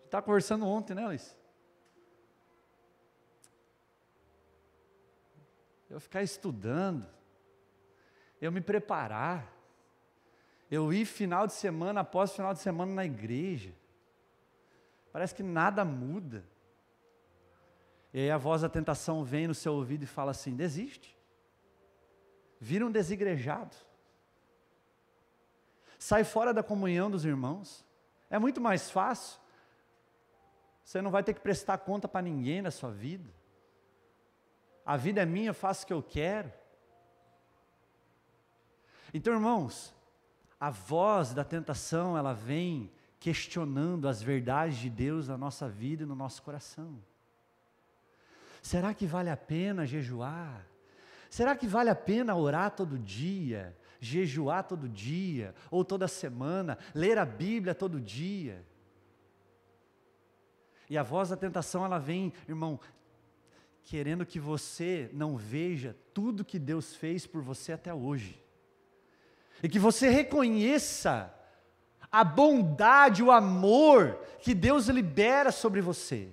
Está 0.05 0.19
conversando 0.21 0.65
ontem, 0.65 0.95
né, 0.95 1.05
Luiz? 1.05 1.37
eu 5.89 5.99
ficar 5.99 6.21
estudando, 6.21 7.07
eu 8.39 8.51
me 8.51 8.61
preparar, 8.61 9.51
eu 10.69 10.93
ir 10.93 11.05
final 11.05 11.47
de 11.47 11.53
semana 11.53 12.01
após 12.01 12.31
final 12.31 12.53
de 12.53 12.59
semana 12.59 12.93
na 12.93 13.05
igreja. 13.05 13.73
Parece 15.11 15.33
que 15.33 15.41
nada 15.41 15.83
muda. 15.83 16.43
E 18.13 18.19
aí 18.19 18.31
a 18.31 18.37
voz 18.37 18.61
da 18.61 18.69
tentação 18.69 19.23
vem 19.23 19.47
no 19.47 19.55
seu 19.55 19.73
ouvido 19.73 20.03
e 20.03 20.07
fala 20.07 20.31
assim: 20.31 20.55
desiste. 20.55 21.17
Vira 22.59 22.85
um 22.85 22.91
desigrejado. 22.91 23.75
Sai 25.97 26.23
fora 26.23 26.53
da 26.53 26.61
comunhão 26.61 27.09
dos 27.09 27.25
irmãos. 27.25 27.85
É 28.29 28.37
muito 28.37 28.61
mais 28.61 28.91
fácil. 28.91 29.39
Você 30.83 31.01
não 31.01 31.11
vai 31.11 31.23
ter 31.23 31.33
que 31.33 31.41
prestar 31.41 31.77
conta 31.79 32.07
para 32.07 32.21
ninguém 32.21 32.61
na 32.61 32.71
sua 32.71 32.91
vida. 32.91 33.29
A 34.85 34.97
vida 34.97 35.21
é 35.21 35.25
minha, 35.25 35.49
eu 35.49 35.53
faço 35.53 35.83
o 35.83 35.87
que 35.87 35.93
eu 35.93 36.01
quero. 36.01 36.51
Então, 39.13 39.33
irmãos, 39.33 39.93
a 40.59 40.69
voz 40.69 41.33
da 41.33 41.43
tentação, 41.43 42.17
ela 42.17 42.33
vem 42.33 42.91
questionando 43.19 44.07
as 44.07 44.21
verdades 44.21 44.77
de 44.77 44.89
Deus 44.89 45.27
na 45.27 45.37
nossa 45.37 45.69
vida 45.69 46.03
e 46.03 46.05
no 46.05 46.15
nosso 46.15 46.41
coração. 46.41 47.01
Será 48.61 48.93
que 48.93 49.05
vale 49.05 49.29
a 49.29 49.37
pena 49.37 49.85
jejuar? 49.85 50.65
Será 51.29 51.55
que 51.55 51.67
vale 51.67 51.89
a 51.89 51.95
pena 51.95 52.35
orar 52.35 52.71
todo 52.71 52.97
dia, 52.97 53.77
jejuar 53.99 54.63
todo 54.63 54.89
dia, 54.89 55.53
ou 55.71 55.85
toda 55.85 56.07
semana, 56.07 56.77
ler 56.93 57.17
a 57.17 57.25
Bíblia 57.25 57.73
todo 57.73 58.01
dia? 58.01 58.65
E 60.89 60.97
a 60.97 61.03
voz 61.03 61.29
da 61.29 61.37
tentação, 61.37 61.85
ela 61.85 61.99
vem, 61.99 62.33
irmão, 62.47 62.79
querendo 63.83 64.25
que 64.25 64.39
você 64.39 65.09
não 65.13 65.37
veja 65.37 65.95
tudo 66.13 66.43
que 66.43 66.59
Deus 66.59 66.95
fez 66.95 67.25
por 67.25 67.41
você 67.41 67.71
até 67.71 67.93
hoje. 67.93 68.43
E 69.61 69.69
que 69.69 69.79
você 69.79 70.09
reconheça 70.09 71.33
a 72.11 72.23
bondade, 72.23 73.21
o 73.21 73.31
amor 73.31 74.19
que 74.39 74.53
Deus 74.53 74.87
libera 74.87 75.51
sobre 75.51 75.81
você. 75.81 76.29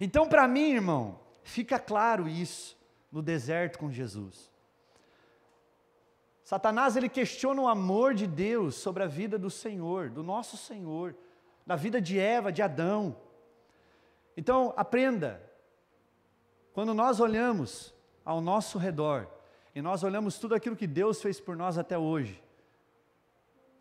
Então, 0.00 0.28
para 0.28 0.48
mim, 0.48 0.72
irmão, 0.72 1.20
fica 1.42 1.78
claro 1.78 2.28
isso 2.28 2.78
no 3.12 3.20
deserto 3.20 3.78
com 3.78 3.90
Jesus. 3.90 4.50
Satanás 6.42 6.96
ele 6.96 7.08
questiona 7.08 7.60
o 7.60 7.68
amor 7.68 8.14
de 8.14 8.26
Deus 8.26 8.76
sobre 8.76 9.02
a 9.02 9.06
vida 9.06 9.38
do 9.38 9.50
Senhor, 9.50 10.10
do 10.10 10.22
nosso 10.22 10.56
Senhor, 10.56 11.14
da 11.66 11.76
vida 11.76 12.00
de 12.00 12.18
Eva, 12.18 12.50
de 12.50 12.62
Adão. 12.62 13.16
Então, 14.36 14.72
aprenda. 14.76 15.40
Quando 16.72 16.94
nós 16.94 17.20
olhamos 17.20 17.94
ao 18.24 18.40
nosso 18.40 18.78
redor 18.78 19.28
e 19.74 19.80
nós 19.80 20.02
olhamos 20.02 20.38
tudo 20.38 20.54
aquilo 20.54 20.76
que 20.76 20.86
Deus 20.86 21.22
fez 21.22 21.40
por 21.40 21.56
nós 21.56 21.78
até 21.78 21.96
hoje, 21.96 22.42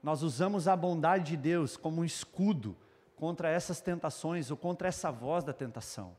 nós 0.01 0.23
usamos 0.23 0.67
a 0.67 0.75
bondade 0.75 1.31
de 1.31 1.37
Deus 1.37 1.75
como 1.75 2.01
um 2.01 2.05
escudo 2.05 2.77
contra 3.15 3.49
essas 3.49 3.81
tentações 3.81 4.49
ou 4.49 4.55
contra 4.55 4.87
essa 4.87 5.11
voz 5.11 5.43
da 5.43 5.51
tentação. 5.51 6.15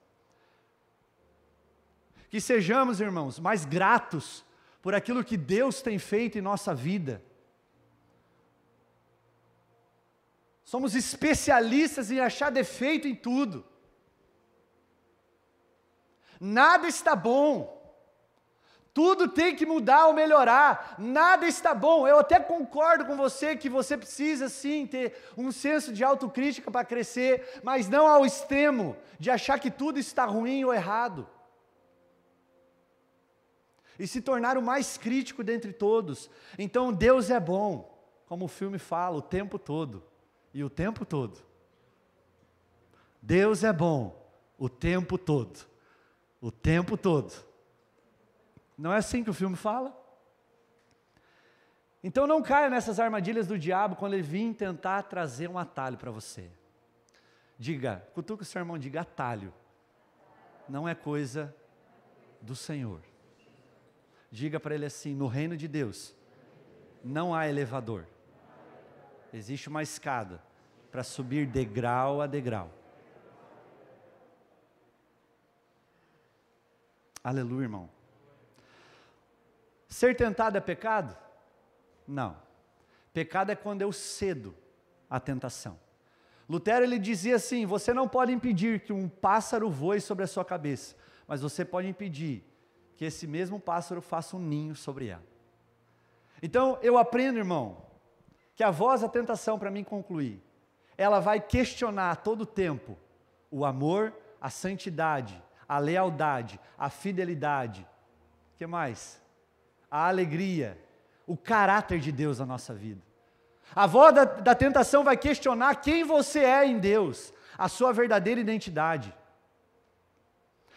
Que 2.29 2.41
sejamos, 2.41 3.01
irmãos, 3.01 3.39
mais 3.39 3.65
gratos 3.65 4.45
por 4.83 4.95
aquilo 4.95 5.25
que 5.25 5.37
Deus 5.37 5.81
tem 5.81 5.99
feito 5.99 6.39
em 6.39 6.43
nossa 6.43 6.75
vida. 6.75 7.23
Somos 10.63 10.95
especialistas 10.95 12.11
em 12.11 12.21
achar 12.21 12.51
defeito 12.51 13.09
em 13.09 13.15
tudo. 13.15 13.65
Nada 16.39 16.87
está 16.87 17.17
bom. 17.17 17.80
Tudo 18.93 19.29
tem 19.29 19.55
que 19.55 19.65
mudar 19.65 20.07
ou 20.07 20.15
melhorar, 20.15 20.97
nada 20.99 21.47
está 21.47 21.73
bom. 21.73 22.09
Eu 22.09 22.19
até 22.19 22.41
concordo 22.41 23.05
com 23.07 23.17
você 23.17 23.55
que 23.55 23.69
você 23.69 23.97
precisa 23.97 24.49
sim 24.49 24.87
ter 24.87 25.15
um 25.37 25.53
senso 25.53 25.93
de 25.93 26.03
autocrítica 26.03 26.71
para 26.71 26.85
crescer, 26.85 27.61
mas 27.63 27.89
não 27.89 28.07
ao 28.07 28.27
extremo 28.27 28.97
de 29.19 29.31
achar 29.31 29.61
que 29.61 29.71
tudo 29.71 29.99
está 29.99 30.25
ruim 30.25 30.65
ou 30.65 30.75
errado. 30.75 31.29
E 33.99 34.07
se 34.07 34.21
tornar 34.21 34.57
o 34.59 34.63
mais 34.63 34.97
crítico 34.97 35.45
dentre 35.45 35.73
todos. 35.73 36.31
Então 36.59 36.93
Deus 36.93 37.31
é 37.31 37.39
bom, 37.39 37.97
como 38.27 38.47
o 38.47 38.49
filme 38.49 38.79
fala, 38.79 39.19
o 39.19 39.23
tempo 39.23 39.59
todo. 39.59 40.03
E 40.53 40.65
o 40.65 40.71
tempo 40.71 41.05
todo. 41.05 41.39
Deus 43.23 43.63
é 43.63 43.73
bom 43.73 44.21
o 44.59 44.69
tempo 44.69 45.17
todo. 45.17 45.61
O 46.41 46.51
tempo 46.51 46.97
todo. 46.97 47.50
Não 48.81 48.91
é 48.91 48.97
assim 48.97 49.23
que 49.23 49.29
o 49.29 49.35
filme 49.35 49.57
fala? 49.57 49.95
Então 52.03 52.27
não 52.27 52.41
caia 52.41 52.71
nessas 52.71 52.99
armadilhas 52.99 53.47
do 53.47 53.59
diabo 53.59 53.95
quando 53.95 54.15
ele 54.15 54.23
vir 54.23 54.55
tentar 54.55 55.03
trazer 55.03 55.51
um 55.51 55.59
atalho 55.59 55.99
para 55.99 56.11
você. 56.11 56.51
Diga, 57.59 58.03
cutuca 58.15 58.43
o 58.43 58.47
seu 58.47 58.59
irmão, 58.59 58.79
diga 58.79 59.03
atalho. 59.03 59.53
Não 60.67 60.89
é 60.89 60.95
coisa 60.95 61.55
do 62.41 62.57
Senhor. 62.57 63.03
Diga 64.31 64.59
para 64.59 64.75
ele 64.75 64.87
assim: 64.87 65.15
no 65.15 65.27
reino 65.27 65.59
de 65.59 65.69
Deus 65.69 66.15
não 67.05 67.35
há 67.35 67.47
elevador. 67.47 68.07
Existe 69.31 69.69
uma 69.69 69.83
escada 69.83 70.43
para 70.91 71.05
subir 71.05 71.47
degrau 71.47 72.23
a 72.23 72.27
degrau. 72.27 72.73
Aleluia, 77.23 77.65
irmão. 77.65 78.00
Ser 79.91 80.17
tentado 80.17 80.57
é 80.57 80.61
pecado? 80.61 81.17
Não. 82.07 82.37
Pecado 83.13 83.51
é 83.51 83.57
quando 83.57 83.83
eu 83.83 83.93
cedo 83.93 84.55
à 85.11 85.19
tentação. 85.19 85.79
Lutero 86.49 86.85
ele 86.85 86.99
dizia 86.99 87.37
assim: 87.37 87.67
você 87.67 87.93
não 87.93 88.09
pode 88.09 88.33
impedir 88.33 88.81
que 88.81 88.93
um 88.93 89.09
pássaro 89.09 89.69
voe 89.69 90.01
sobre 90.01 90.25
a 90.25 90.29
sua 90.29 90.45
cabeça, 90.45 90.95
mas 91.27 91.43
você 91.43 91.65
pode 91.65 91.89
impedir 91.89 92.45
que 92.97 93.05
esse 93.05 93.27
mesmo 93.27 93.59
pássaro 93.59 94.01
faça 94.01 94.37
um 94.37 94.41
ninho 94.41 94.77
sobre 94.77 95.09
ela. 95.09 95.25
Então 96.41 96.79
eu 96.83 96.97
aprendo, 96.97 97.39
irmão, 97.39 97.85
que 98.55 98.63
a 98.63 98.71
voz 98.71 99.01
da 99.01 99.09
tentação, 99.09 99.59
para 99.59 99.73
mim 99.73 99.83
concluir, 99.83 100.41
ela 100.97 101.19
vai 101.19 101.41
questionar 101.41 102.13
a 102.13 102.17
todo 102.17 102.47
tempo 102.47 102.97
o 103.51 103.65
amor, 103.65 104.15
a 104.41 104.51
santidade, 104.51 105.43
a 105.69 105.79
lealdade, 105.79 106.61
a 106.79 106.89
fidelidade. 106.89 107.85
O 108.55 108.57
que 108.57 108.67
mais? 108.69 109.20
A 109.91 110.07
alegria, 110.07 110.79
o 111.27 111.37
caráter 111.37 111.99
de 111.99 112.13
Deus 112.13 112.39
na 112.39 112.47
nossa 112.47 112.73
vida. 112.73 113.03
A 113.75 113.87
voz 113.87 114.15
da, 114.15 114.25
da 114.25 114.55
tentação 114.55 115.05
vai 115.05 115.17
questionar 115.17 115.77
quem 115.77 116.05
você 116.05 116.41
é 116.41 116.67
em 116.67 116.79
Deus, 116.79 117.33
a 117.57 117.69
sua 117.69 117.93
verdadeira 117.93 118.41
identidade. 118.41 119.15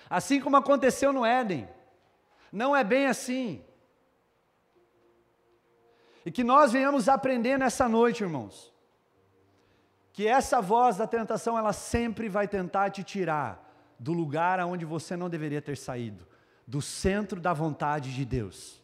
Assim 0.10 0.40
como 0.40 0.58
aconteceu 0.58 1.12
no 1.12 1.26
Éden. 1.26 1.68
Não 2.52 2.76
é 2.76 2.84
bem 2.84 3.08
assim. 3.08 3.64
E 6.26 6.32
que 6.32 6.44
nós 6.44 6.72
venhamos 6.72 7.10
aprender 7.10 7.58
nessa 7.58 7.90
noite, 7.90 8.24
irmãos, 8.24 8.72
que 10.12 10.28
essa 10.28 10.62
voz 10.62 10.98
da 10.98 11.08
tentação, 11.08 11.58
ela 11.58 11.74
sempre 11.74 12.30
vai 12.30 12.48
tentar 12.48 12.92
te 12.92 13.04
tirar 13.04 13.60
do 13.98 14.14
lugar 14.14 14.60
aonde 14.60 14.86
você 14.86 15.16
não 15.16 15.30
deveria 15.30 15.62
ter 15.62 15.76
saído, 15.76 16.28
do 16.68 16.82
centro 16.82 17.42
da 17.42 17.54
vontade 17.54 18.14
de 18.14 18.24
Deus. 18.24 18.83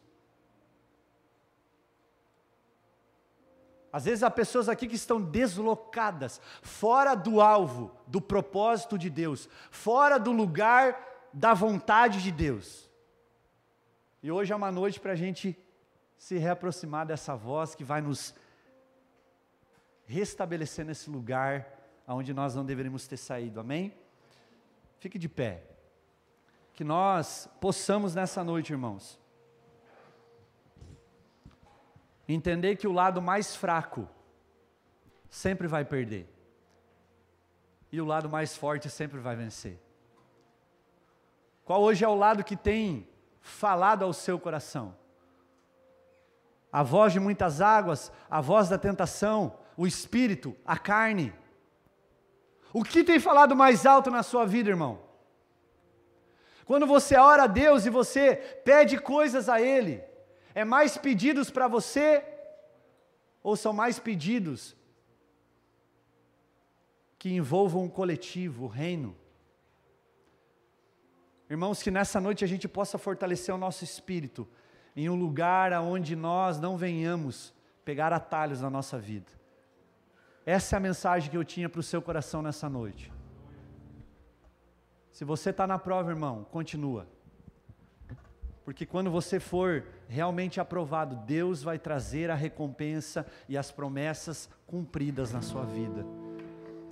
Às 3.91 4.05
vezes 4.05 4.23
há 4.23 4.29
pessoas 4.29 4.69
aqui 4.69 4.87
que 4.87 4.95
estão 4.95 5.21
deslocadas, 5.21 6.39
fora 6.61 7.15
do 7.15 7.41
alvo, 7.41 7.91
do 8.05 8.21
propósito 8.21 8.97
de 8.97 9.09
Deus, 9.09 9.49
fora 9.71 10.19
do 10.19 10.31
lugar 10.31 11.29
da 11.33 11.53
vontade 11.53 12.21
de 12.21 12.31
Deus. 12.31 12.89
E 14.21 14.31
hoje 14.31 14.53
é 14.53 14.55
uma 14.55 14.71
noite 14.71 14.99
para 14.99 15.13
a 15.13 15.15
gente 15.15 15.57
se 16.17 16.37
reaproximar 16.37 17.05
dessa 17.05 17.35
voz 17.35 17.73
que 17.73 17.83
vai 17.83 18.01
nos 18.01 18.35
restabelecer 20.05 20.85
nesse 20.85 21.09
lugar 21.09 21.79
onde 22.07 22.33
nós 22.33 22.55
não 22.55 22.65
deveríamos 22.65 23.07
ter 23.07 23.17
saído, 23.17 23.59
amém? 23.59 23.93
Fique 24.99 25.17
de 25.17 25.29
pé. 25.29 25.63
Que 26.73 26.83
nós 26.83 27.47
possamos 27.61 28.15
nessa 28.15 28.43
noite, 28.43 28.71
irmãos, 28.71 29.19
entender 32.33 32.75
que 32.75 32.87
o 32.87 32.91
lado 32.91 33.21
mais 33.21 33.55
fraco 33.55 34.07
sempre 35.29 35.67
vai 35.67 35.83
perder. 35.83 36.27
E 37.91 37.99
o 37.99 38.05
lado 38.05 38.29
mais 38.29 38.55
forte 38.55 38.89
sempre 38.89 39.19
vai 39.19 39.35
vencer. 39.35 39.79
Qual 41.65 41.81
hoje 41.81 42.05
é 42.05 42.07
o 42.07 42.15
lado 42.15 42.43
que 42.43 42.55
tem 42.55 43.07
falado 43.41 44.03
ao 44.03 44.13
seu 44.13 44.39
coração? 44.39 44.95
A 46.71 46.83
voz 46.83 47.13
de 47.13 47.19
muitas 47.19 47.61
águas, 47.61 48.11
a 48.29 48.39
voz 48.41 48.69
da 48.69 48.77
tentação, 48.77 49.57
o 49.75 49.87
espírito, 49.87 50.55
a 50.63 50.77
carne. 50.77 51.33
O 52.71 52.83
que 52.83 53.03
tem 53.03 53.19
falado 53.19 53.55
mais 53.55 53.87
alto 53.87 54.11
na 54.11 54.21
sua 54.21 54.45
vida, 54.45 54.69
irmão? 54.69 55.01
Quando 56.65 56.85
você 56.85 57.17
ora 57.17 57.43
a 57.43 57.47
Deus 57.47 57.87
e 57.87 57.89
você 57.89 58.35
pede 58.63 58.99
coisas 58.99 59.49
a 59.49 59.59
Ele, 59.59 60.03
é 60.59 60.65
mais 60.65 60.97
pedidos 60.97 61.49
para 61.49 61.69
você 61.69 62.21
ou 63.41 63.55
são 63.55 63.71
mais 63.71 63.97
pedidos 63.97 64.75
que 67.17 67.29
envolvam 67.29 67.83
um 67.83 67.89
coletivo, 67.89 68.65
o 68.65 68.67
reino? 68.67 69.15
Irmãos, 71.49 71.81
que 71.81 71.89
nessa 71.89 72.19
noite 72.19 72.43
a 72.43 72.47
gente 72.47 72.67
possa 72.67 72.97
fortalecer 72.97 73.55
o 73.55 73.57
nosso 73.57 73.85
espírito 73.85 74.45
em 74.97 75.09
um 75.09 75.15
lugar 75.15 75.71
onde 75.81 76.13
nós 76.13 76.59
não 76.59 76.75
venhamos 76.77 77.53
pegar 77.85 78.11
atalhos 78.11 78.59
na 78.59 78.69
nossa 78.69 78.99
vida. 78.99 79.31
Essa 80.45 80.75
é 80.75 80.77
a 80.77 80.81
mensagem 80.81 81.31
que 81.31 81.37
eu 81.37 81.45
tinha 81.45 81.69
para 81.69 81.79
o 81.79 81.83
seu 81.83 82.01
coração 82.01 82.41
nessa 82.41 82.67
noite. 82.67 83.13
Se 85.13 85.23
você 85.23 85.51
está 85.51 85.65
na 85.65 85.79
prova, 85.79 86.09
irmão, 86.09 86.43
continua. 86.51 87.07
Porque 88.69 88.85
quando 88.85 89.09
você 89.09 89.39
for 89.39 89.83
realmente 90.07 90.59
aprovado, 90.59 91.15
Deus 91.25 91.63
vai 91.63 91.79
trazer 91.79 92.29
a 92.29 92.35
recompensa 92.35 93.25
e 93.47 93.57
as 93.57 93.71
promessas 93.71 94.47
cumpridas 94.67 95.33
na 95.33 95.41
sua 95.41 95.65
vida. 95.65 96.05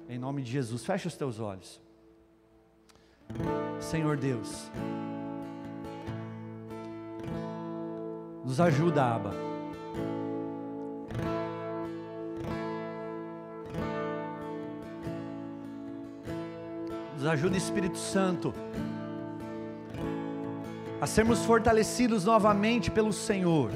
Em 0.09 0.17
nome 0.17 0.41
de 0.41 0.51
Jesus, 0.51 0.83
feche 0.83 1.07
os 1.07 1.15
teus 1.15 1.39
olhos. 1.39 1.79
Senhor 3.79 4.17
Deus, 4.17 4.71
nos 8.43 8.59
ajuda, 8.59 9.03
Abba 9.03 9.33
Nos 17.13 17.27
ajuda, 17.27 17.55
Espírito 17.55 17.99
Santo, 17.99 18.51
a 20.99 21.05
sermos 21.05 21.45
fortalecidos 21.45 22.25
novamente 22.25 22.89
pelo 22.89 23.13
Senhor, 23.13 23.69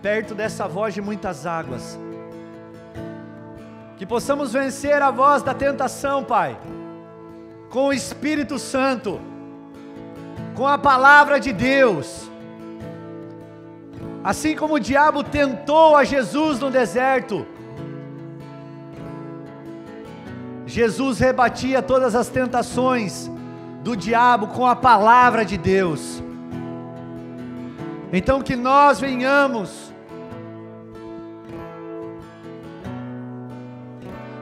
perto 0.00 0.34
dessa 0.34 0.66
voz 0.66 0.94
de 0.94 1.00
muitas 1.00 1.46
águas, 1.46 1.98
que 3.96 4.04
possamos 4.04 4.52
vencer 4.52 5.00
a 5.00 5.10
voz 5.10 5.42
da 5.42 5.54
tentação, 5.54 6.24
Pai, 6.24 6.58
com 7.70 7.86
o 7.86 7.92
Espírito 7.92 8.58
Santo, 8.58 9.20
com 10.56 10.66
a 10.66 10.76
palavra 10.76 11.38
de 11.38 11.52
Deus, 11.52 12.28
assim 14.24 14.56
como 14.56 14.74
o 14.74 14.80
diabo 14.80 15.22
tentou 15.22 15.94
a 15.96 16.02
Jesus 16.02 16.58
no 16.58 16.70
deserto, 16.70 17.46
Jesus 20.66 21.18
rebatia 21.18 21.80
todas 21.80 22.14
as 22.14 22.28
tentações 22.28 23.30
do 23.82 23.96
diabo 23.96 24.48
com 24.48 24.66
a 24.66 24.76
palavra 24.76 25.44
de 25.44 25.58
Deus. 25.58 26.22
Então 28.12 28.40
que 28.42 28.54
nós 28.54 29.00
venhamos 29.00 29.92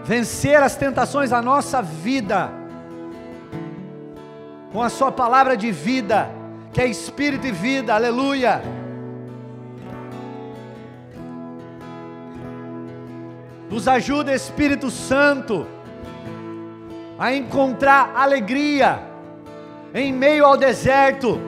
vencer 0.04 0.62
as 0.62 0.76
tentações 0.76 1.30
da 1.30 1.40
nossa 1.40 1.80
vida 1.80 2.50
com 4.72 4.82
a 4.82 4.88
sua 4.88 5.10
palavra 5.10 5.56
de 5.56 5.72
vida, 5.72 6.30
que 6.72 6.80
é 6.80 6.86
espírito 6.86 7.46
e 7.46 7.52
vida. 7.52 7.94
Aleluia. 7.94 8.62
Nos 13.70 13.86
ajuda 13.86 14.34
Espírito 14.34 14.90
Santo 14.90 15.64
a 17.16 17.32
encontrar 17.32 18.12
alegria 18.16 19.09
em 19.94 20.12
meio 20.12 20.44
ao 20.44 20.56
deserto, 20.56 21.40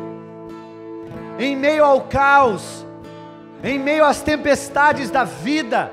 em 1.38 1.57
meio 1.57 1.84
ao 1.84 2.03
caos, 2.03 2.84
em 3.62 3.78
meio 3.78 4.05
às 4.05 4.20
tempestades 4.20 5.11
da 5.11 5.24
vida, 5.24 5.93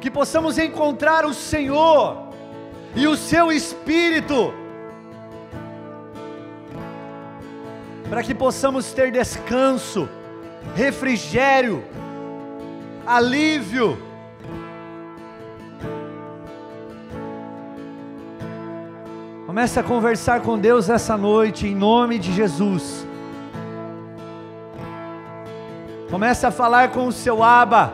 que 0.00 0.10
possamos 0.10 0.58
encontrar 0.58 1.24
o 1.24 1.32
Senhor 1.32 2.28
e 2.94 3.06
o 3.06 3.16
Seu 3.16 3.50
Espírito, 3.50 4.52
para 8.10 8.22
que 8.22 8.34
possamos 8.34 8.92
ter 8.92 9.10
descanso, 9.10 10.08
refrigério, 10.74 11.82
alívio, 13.06 14.11
Comece 19.52 19.78
a 19.78 19.82
conversar 19.82 20.40
com 20.40 20.58
Deus 20.58 20.88
essa 20.88 21.14
noite, 21.14 21.66
em 21.66 21.74
nome 21.74 22.18
de 22.18 22.32
Jesus. 22.32 23.06
Comece 26.10 26.46
a 26.46 26.50
falar 26.50 26.88
com 26.88 27.06
o 27.06 27.12
seu 27.12 27.42
Aba. 27.42 27.92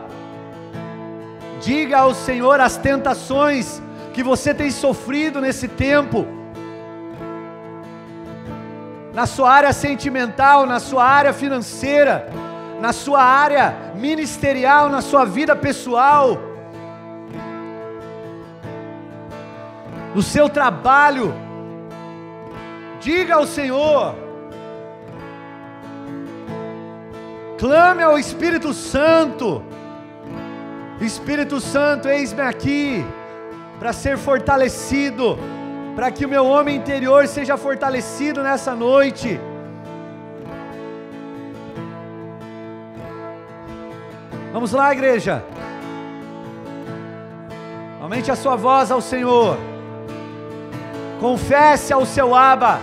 Diga 1.59 1.97
ao 1.97 2.13
Senhor 2.13 2.61
as 2.61 2.77
tentações 2.77 3.81
que 4.13 4.23
você 4.23 4.53
tem 4.53 4.71
sofrido 4.71 5.41
nesse 5.41 5.67
tempo. 5.67 6.25
Na 9.13 9.25
sua 9.25 9.51
área 9.51 9.73
sentimental, 9.73 10.65
na 10.65 10.79
sua 10.79 11.03
área 11.03 11.33
financeira, 11.33 12.29
na 12.79 12.93
sua 12.93 13.21
área 13.21 13.75
ministerial, 13.95 14.87
na 14.87 15.01
sua 15.01 15.25
vida 15.25 15.57
pessoal, 15.57 16.37
no 20.15 20.21
seu 20.21 20.47
trabalho, 20.47 21.48
Diga 22.99 23.35
ao 23.35 23.47
Senhor. 23.47 24.15
Clame 27.57 28.03
ao 28.03 28.17
Espírito 28.17 28.73
Santo. 28.73 29.63
Espírito 31.01 31.61
Santo, 31.61 32.09
eis-me 32.09 32.41
aqui 32.41 33.05
para 33.79 33.93
ser 33.93 34.17
fortalecido, 34.17 35.37
para 35.95 36.11
que 36.11 36.25
o 36.25 36.29
meu 36.29 36.45
homem 36.45 36.75
interior 36.75 37.25
seja 37.27 37.55
fortalecido 37.55 38.43
nessa 38.43 38.75
noite. 38.75 39.39
Vamos 44.51 44.73
lá, 44.73 44.91
igreja. 44.91 45.43
Aumente 48.01 48.29
a 48.29 48.35
sua 48.35 48.55
voz 48.57 48.91
ao 48.91 48.99
Senhor. 48.99 49.68
Confesse 51.19 51.91
ao 51.91 52.05
seu 52.05 52.33
Aba. 52.33 52.79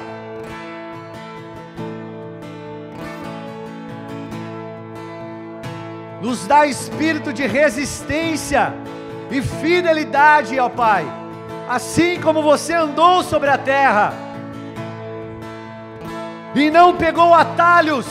Nos 6.20 6.46
dá 6.46 6.66
espírito 6.66 7.32
de 7.32 7.46
resistência 7.46 8.74
e 9.30 9.40
fidelidade, 9.40 10.58
ó 10.58 10.68
Pai, 10.68 11.06
assim 11.68 12.20
como 12.20 12.42
você 12.42 12.74
andou 12.74 13.22
sobre 13.22 13.48
a 13.48 13.58
terra 13.58 14.12
e 16.54 16.70
não 16.70 16.96
pegou 16.96 17.34
atalhos, 17.34 18.06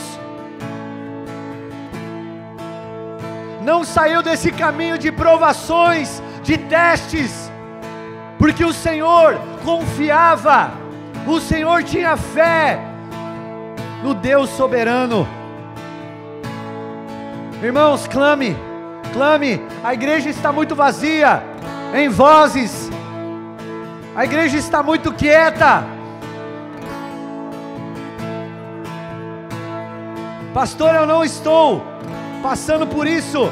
não 3.62 3.84
saiu 3.84 4.22
desse 4.22 4.52
caminho 4.52 4.96
de 4.96 5.10
provações, 5.10 6.22
de 6.42 6.56
testes, 6.56 7.45
porque 8.38 8.64
o 8.64 8.72
Senhor 8.72 9.38
confiava, 9.64 10.70
o 11.26 11.40
Senhor 11.40 11.82
tinha 11.82 12.16
fé 12.16 12.78
no 14.02 14.14
Deus 14.14 14.50
soberano. 14.50 15.26
Irmãos, 17.62 18.06
clame, 18.06 18.54
clame, 19.12 19.62
a 19.82 19.94
igreja 19.94 20.28
está 20.28 20.52
muito 20.52 20.74
vazia, 20.74 21.42
em 21.94 22.08
vozes, 22.08 22.90
a 24.14 24.24
igreja 24.24 24.58
está 24.58 24.82
muito 24.82 25.12
quieta. 25.12 25.84
Pastor, 30.52 30.94
eu 30.94 31.06
não 31.06 31.24
estou 31.24 31.82
passando 32.42 32.86
por 32.86 33.06
isso, 33.06 33.50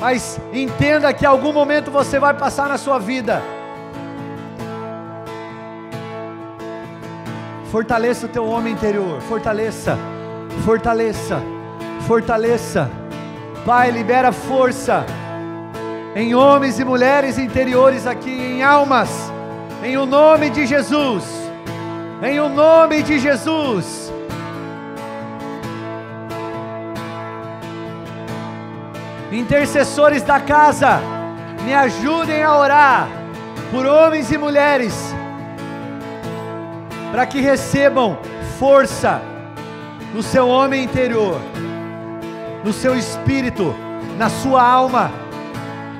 mas 0.00 0.40
entenda 0.52 1.12
que 1.12 1.24
em 1.24 1.28
algum 1.28 1.52
momento 1.52 1.90
você 1.90 2.18
vai 2.18 2.34
passar 2.34 2.68
na 2.68 2.78
sua 2.78 2.98
vida 2.98 3.42
Fortaleça 7.76 8.24
o 8.24 8.28
teu 8.30 8.46
homem 8.46 8.72
interior. 8.72 9.20
Fortaleça, 9.20 9.98
fortaleça, 10.64 11.42
fortaleça. 12.06 12.90
Pai, 13.66 13.90
libera 13.90 14.32
força 14.32 15.04
em 16.14 16.34
homens 16.34 16.78
e 16.78 16.84
mulheres 16.86 17.36
interiores 17.38 18.06
aqui, 18.06 18.30
em 18.30 18.62
almas, 18.62 19.10
em 19.84 19.94
o 19.98 20.06
nome 20.06 20.48
de 20.48 20.66
Jesus. 20.66 21.22
Em 22.22 22.40
o 22.40 22.48
nome 22.48 23.02
de 23.02 23.18
Jesus. 23.18 24.10
Intercessores 29.30 30.22
da 30.22 30.40
casa, 30.40 30.98
me 31.62 31.74
ajudem 31.74 32.42
a 32.42 32.56
orar 32.56 33.06
por 33.70 33.84
homens 33.84 34.32
e 34.32 34.38
mulheres 34.38 35.05
para 37.16 37.24
que 37.24 37.40
recebam 37.40 38.18
força 38.58 39.22
no 40.12 40.22
seu 40.22 40.46
homem 40.46 40.84
interior, 40.84 41.40
no 42.62 42.74
seu 42.74 42.94
espírito, 42.94 43.74
na 44.18 44.28
sua 44.28 44.62
alma, 44.62 45.10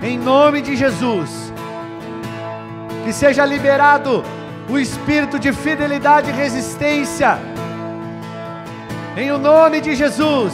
em 0.03 0.19
nome 0.19 0.61
de 0.61 0.77
Jesus. 0.77 1.51
Que 3.03 3.15
seja 3.15 3.47
liberado 3.47 4.23
o 4.69 4.79
espírito 4.79 5.39
de 5.39 5.55
fidelidade 5.55 6.29
e 6.29 6.35
resistência, 6.35 7.39
em 9.17 9.33
o 9.33 9.39
nome 9.39 9.81
de 9.81 9.95
Jesus. 9.95 10.53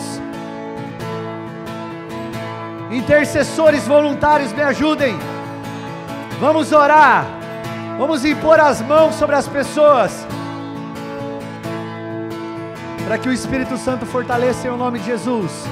Intercessores 2.88 3.84
voluntários, 3.84 4.52
me 4.52 4.62
ajudem. 4.62 5.18
Vamos 6.38 6.70
orar. 6.70 7.26
Vamos 7.98 8.24
impor 8.24 8.60
as 8.60 8.80
mãos 8.80 9.16
sobre 9.16 9.34
as 9.34 9.48
pessoas. 9.48 10.24
Para 13.05 13.18
que 13.18 13.28
o 13.28 13.32
Espírito 13.32 13.76
Santo 13.76 14.07
fortaleça 14.07 14.66
em 14.66 14.70
nome 14.76 14.98
de 14.98 15.07
Jesus. 15.07 15.64